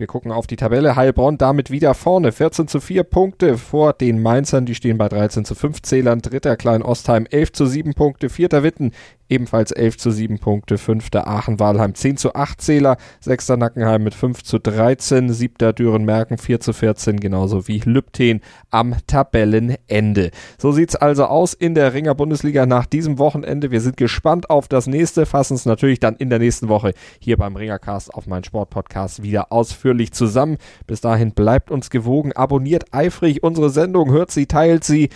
Wir 0.01 0.07
gucken 0.07 0.31
auf 0.31 0.47
die 0.47 0.55
Tabelle. 0.55 0.95
Heilbronn 0.95 1.37
damit 1.37 1.69
wieder 1.69 1.93
vorne. 1.93 2.31
14 2.31 2.67
zu 2.67 2.79
4 2.79 3.03
Punkte 3.03 3.59
vor 3.59 3.93
den 3.93 4.19
Mainzern. 4.19 4.65
Die 4.65 4.73
stehen 4.73 4.97
bei 4.97 5.07
13 5.07 5.45
zu 5.45 5.53
5 5.53 5.83
Zählern. 5.83 6.23
Dritter 6.23 6.57
Klein 6.57 6.81
Ostheim 6.81 7.27
11 7.29 7.51
zu 7.53 7.67
7 7.67 7.93
Punkte. 7.93 8.29
Vierter 8.29 8.63
Witten 8.63 8.93
ebenfalls 9.29 9.71
11 9.71 9.97
zu 9.97 10.11
7 10.11 10.39
Punkte. 10.39 10.77
Fünfter 10.77 11.27
Aachen-Walheim 11.27 11.95
10 11.95 12.17
zu 12.17 12.35
8 12.35 12.59
Zähler. 12.59 12.97
Sechster 13.19 13.57
Nackenheim 13.57 14.03
mit 14.03 14.13
5 14.13 14.43
zu 14.43 14.59
13. 14.59 15.31
Siebter 15.31 15.71
Düren-Merken 15.71 16.37
4 16.37 16.59
zu 16.59 16.73
14. 16.73 17.19
Genauso 17.19 17.67
wie 17.67 17.79
Lübten 17.79 18.41
am 18.71 18.95
Tabellenende. 19.07 20.31
So 20.57 20.71
sieht's 20.71 20.95
also 20.95 21.25
aus 21.25 21.53
in 21.53 21.75
der 21.75 21.93
Ringer 21.93 22.15
Bundesliga 22.15 22.65
nach 22.65 22.87
diesem 22.87 23.19
Wochenende. 23.19 23.71
Wir 23.71 23.81
sind 23.81 23.97
gespannt 23.97 24.49
auf 24.49 24.67
das 24.67 24.87
nächste. 24.87 25.25
Fassen 25.25 25.53
es 25.53 25.65
natürlich 25.65 25.99
dann 25.99 26.15
in 26.15 26.29
der 26.29 26.39
nächsten 26.39 26.67
Woche 26.69 26.93
hier 27.19 27.37
beim 27.37 27.55
Ringercast 27.55 28.13
auf 28.13 28.25
meinen 28.25 28.43
Sportpodcast 28.43 29.23
wieder 29.23 29.51
ausführlich 29.91 30.13
zusammen. 30.13 30.57
Bis 30.87 31.01
dahin 31.01 31.33
bleibt 31.33 31.69
uns 31.71 31.89
gewogen. 31.89 32.31
Abonniert 32.33 32.93
eifrig 32.93 33.43
unsere 33.43 33.69
Sendung. 33.69 34.11
Hört 34.11 34.31
sie, 34.31 34.45
teilt 34.45 34.83
sie 34.83 35.09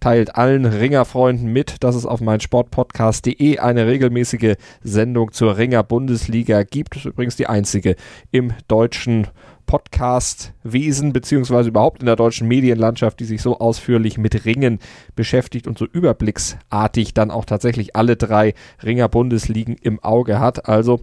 teilt 0.00 0.36
allen 0.36 0.66
Ringerfreunden 0.66 1.50
mit, 1.50 1.82
dass 1.82 1.94
es 1.94 2.04
auf 2.04 2.20
mein 2.20 2.38
Sportpodcast.de 2.38 3.58
eine 3.58 3.86
regelmäßige 3.86 4.56
Sendung 4.82 5.32
zur 5.32 5.56
Ringer 5.56 5.82
Bundesliga 5.82 6.62
gibt. 6.62 6.96
Das 6.96 7.06
ist 7.06 7.12
übrigens 7.12 7.36
die 7.36 7.46
einzige 7.46 7.96
im 8.30 8.52
deutschen 8.68 9.28
Podcastwesen 9.64 11.14
beziehungsweise 11.14 11.70
überhaupt 11.70 12.00
in 12.00 12.06
der 12.06 12.16
deutschen 12.16 12.46
Medienlandschaft, 12.48 13.18
die 13.18 13.24
sich 13.24 13.40
so 13.40 13.58
ausführlich 13.60 14.18
mit 14.18 14.44
Ringen 14.44 14.78
beschäftigt 15.16 15.66
und 15.66 15.78
so 15.78 15.86
überblicksartig 15.86 17.14
dann 17.14 17.30
auch 17.30 17.46
tatsächlich 17.46 17.96
alle 17.96 18.16
drei 18.16 18.52
Ringer 18.82 19.08
Bundesligen 19.08 19.74
im 19.80 20.00
Auge 20.00 20.38
hat. 20.38 20.68
Also 20.68 21.00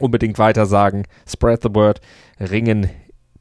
unbedingt 0.00 0.38
weiter 0.38 0.66
sagen, 0.66 1.04
spread 1.26 1.62
the 1.62 1.74
word, 1.74 2.00
Ringen 2.38 2.90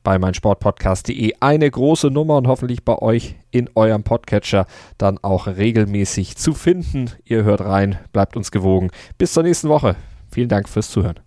bei 0.03 0.17
meinsportpodcast.de 0.17 1.33
eine 1.39 1.69
große 1.69 2.09
Nummer 2.09 2.37
und 2.37 2.47
hoffentlich 2.47 2.83
bei 2.83 2.97
euch 2.97 3.35
in 3.51 3.69
eurem 3.75 4.03
Podcatcher 4.03 4.65
dann 4.97 5.17
auch 5.21 5.47
regelmäßig 5.47 6.37
zu 6.37 6.53
finden. 6.53 7.11
Ihr 7.25 7.43
hört 7.43 7.61
rein, 7.61 7.99
bleibt 8.13 8.37
uns 8.37 8.51
gewogen. 8.51 8.91
Bis 9.17 9.33
zur 9.33 9.43
nächsten 9.43 9.69
Woche. 9.69 9.95
Vielen 10.31 10.49
Dank 10.49 10.69
fürs 10.69 10.89
Zuhören. 10.89 11.19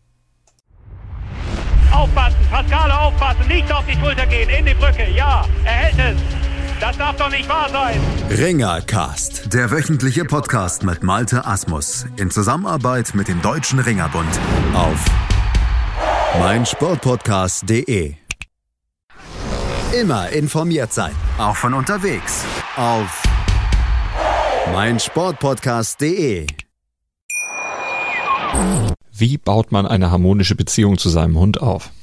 Aufpassen, 1.93 2.39
Pascale 2.51 2.99
aufpassen, 2.99 3.47
nicht 3.49 3.71
auf 3.73 3.85
die 3.87 3.95
Schulter 3.95 4.27
gehen, 4.27 4.49
in 4.49 4.65
die 4.65 4.75
Brücke, 4.75 5.07
ja, 5.15 5.45
er 5.65 5.73
hält 5.73 6.17
es. 6.17 6.42
Das 6.83 6.99
darf 6.99 7.15
doch 7.15 7.31
nicht 7.31 7.49
wahr 7.49 7.69
sein. 7.69 8.01
Ringercast, 8.29 9.55
der 9.55 9.71
wöchentliche 9.71 10.25
Podcast 10.25 10.83
mit 10.83 11.05
Malte 11.05 11.47
Asmus 11.47 12.07
in 12.17 12.29
Zusammenarbeit 12.29 13.15
mit 13.15 13.29
dem 13.29 13.41
Deutschen 13.41 13.79
Ringerbund 13.79 14.29
auf 14.75 15.05
meinsportpodcast.de. 16.41 18.17
Immer 19.93 20.31
informiert 20.31 20.93
sein. 20.93 21.13
Auch 21.39 21.55
von 21.55 21.73
unterwegs. 21.73 22.45
Auf 22.75 23.23
meinsportpodcast.de. 24.73 26.49
Wie 29.13 29.39
baut 29.39 29.71
man 29.71 29.87
eine 29.87 30.11
harmonische 30.11 30.57
Beziehung 30.57 30.99
zu 30.99 31.11
seinem 31.11 31.39
Hund 31.39 31.63
auf? 31.63 31.93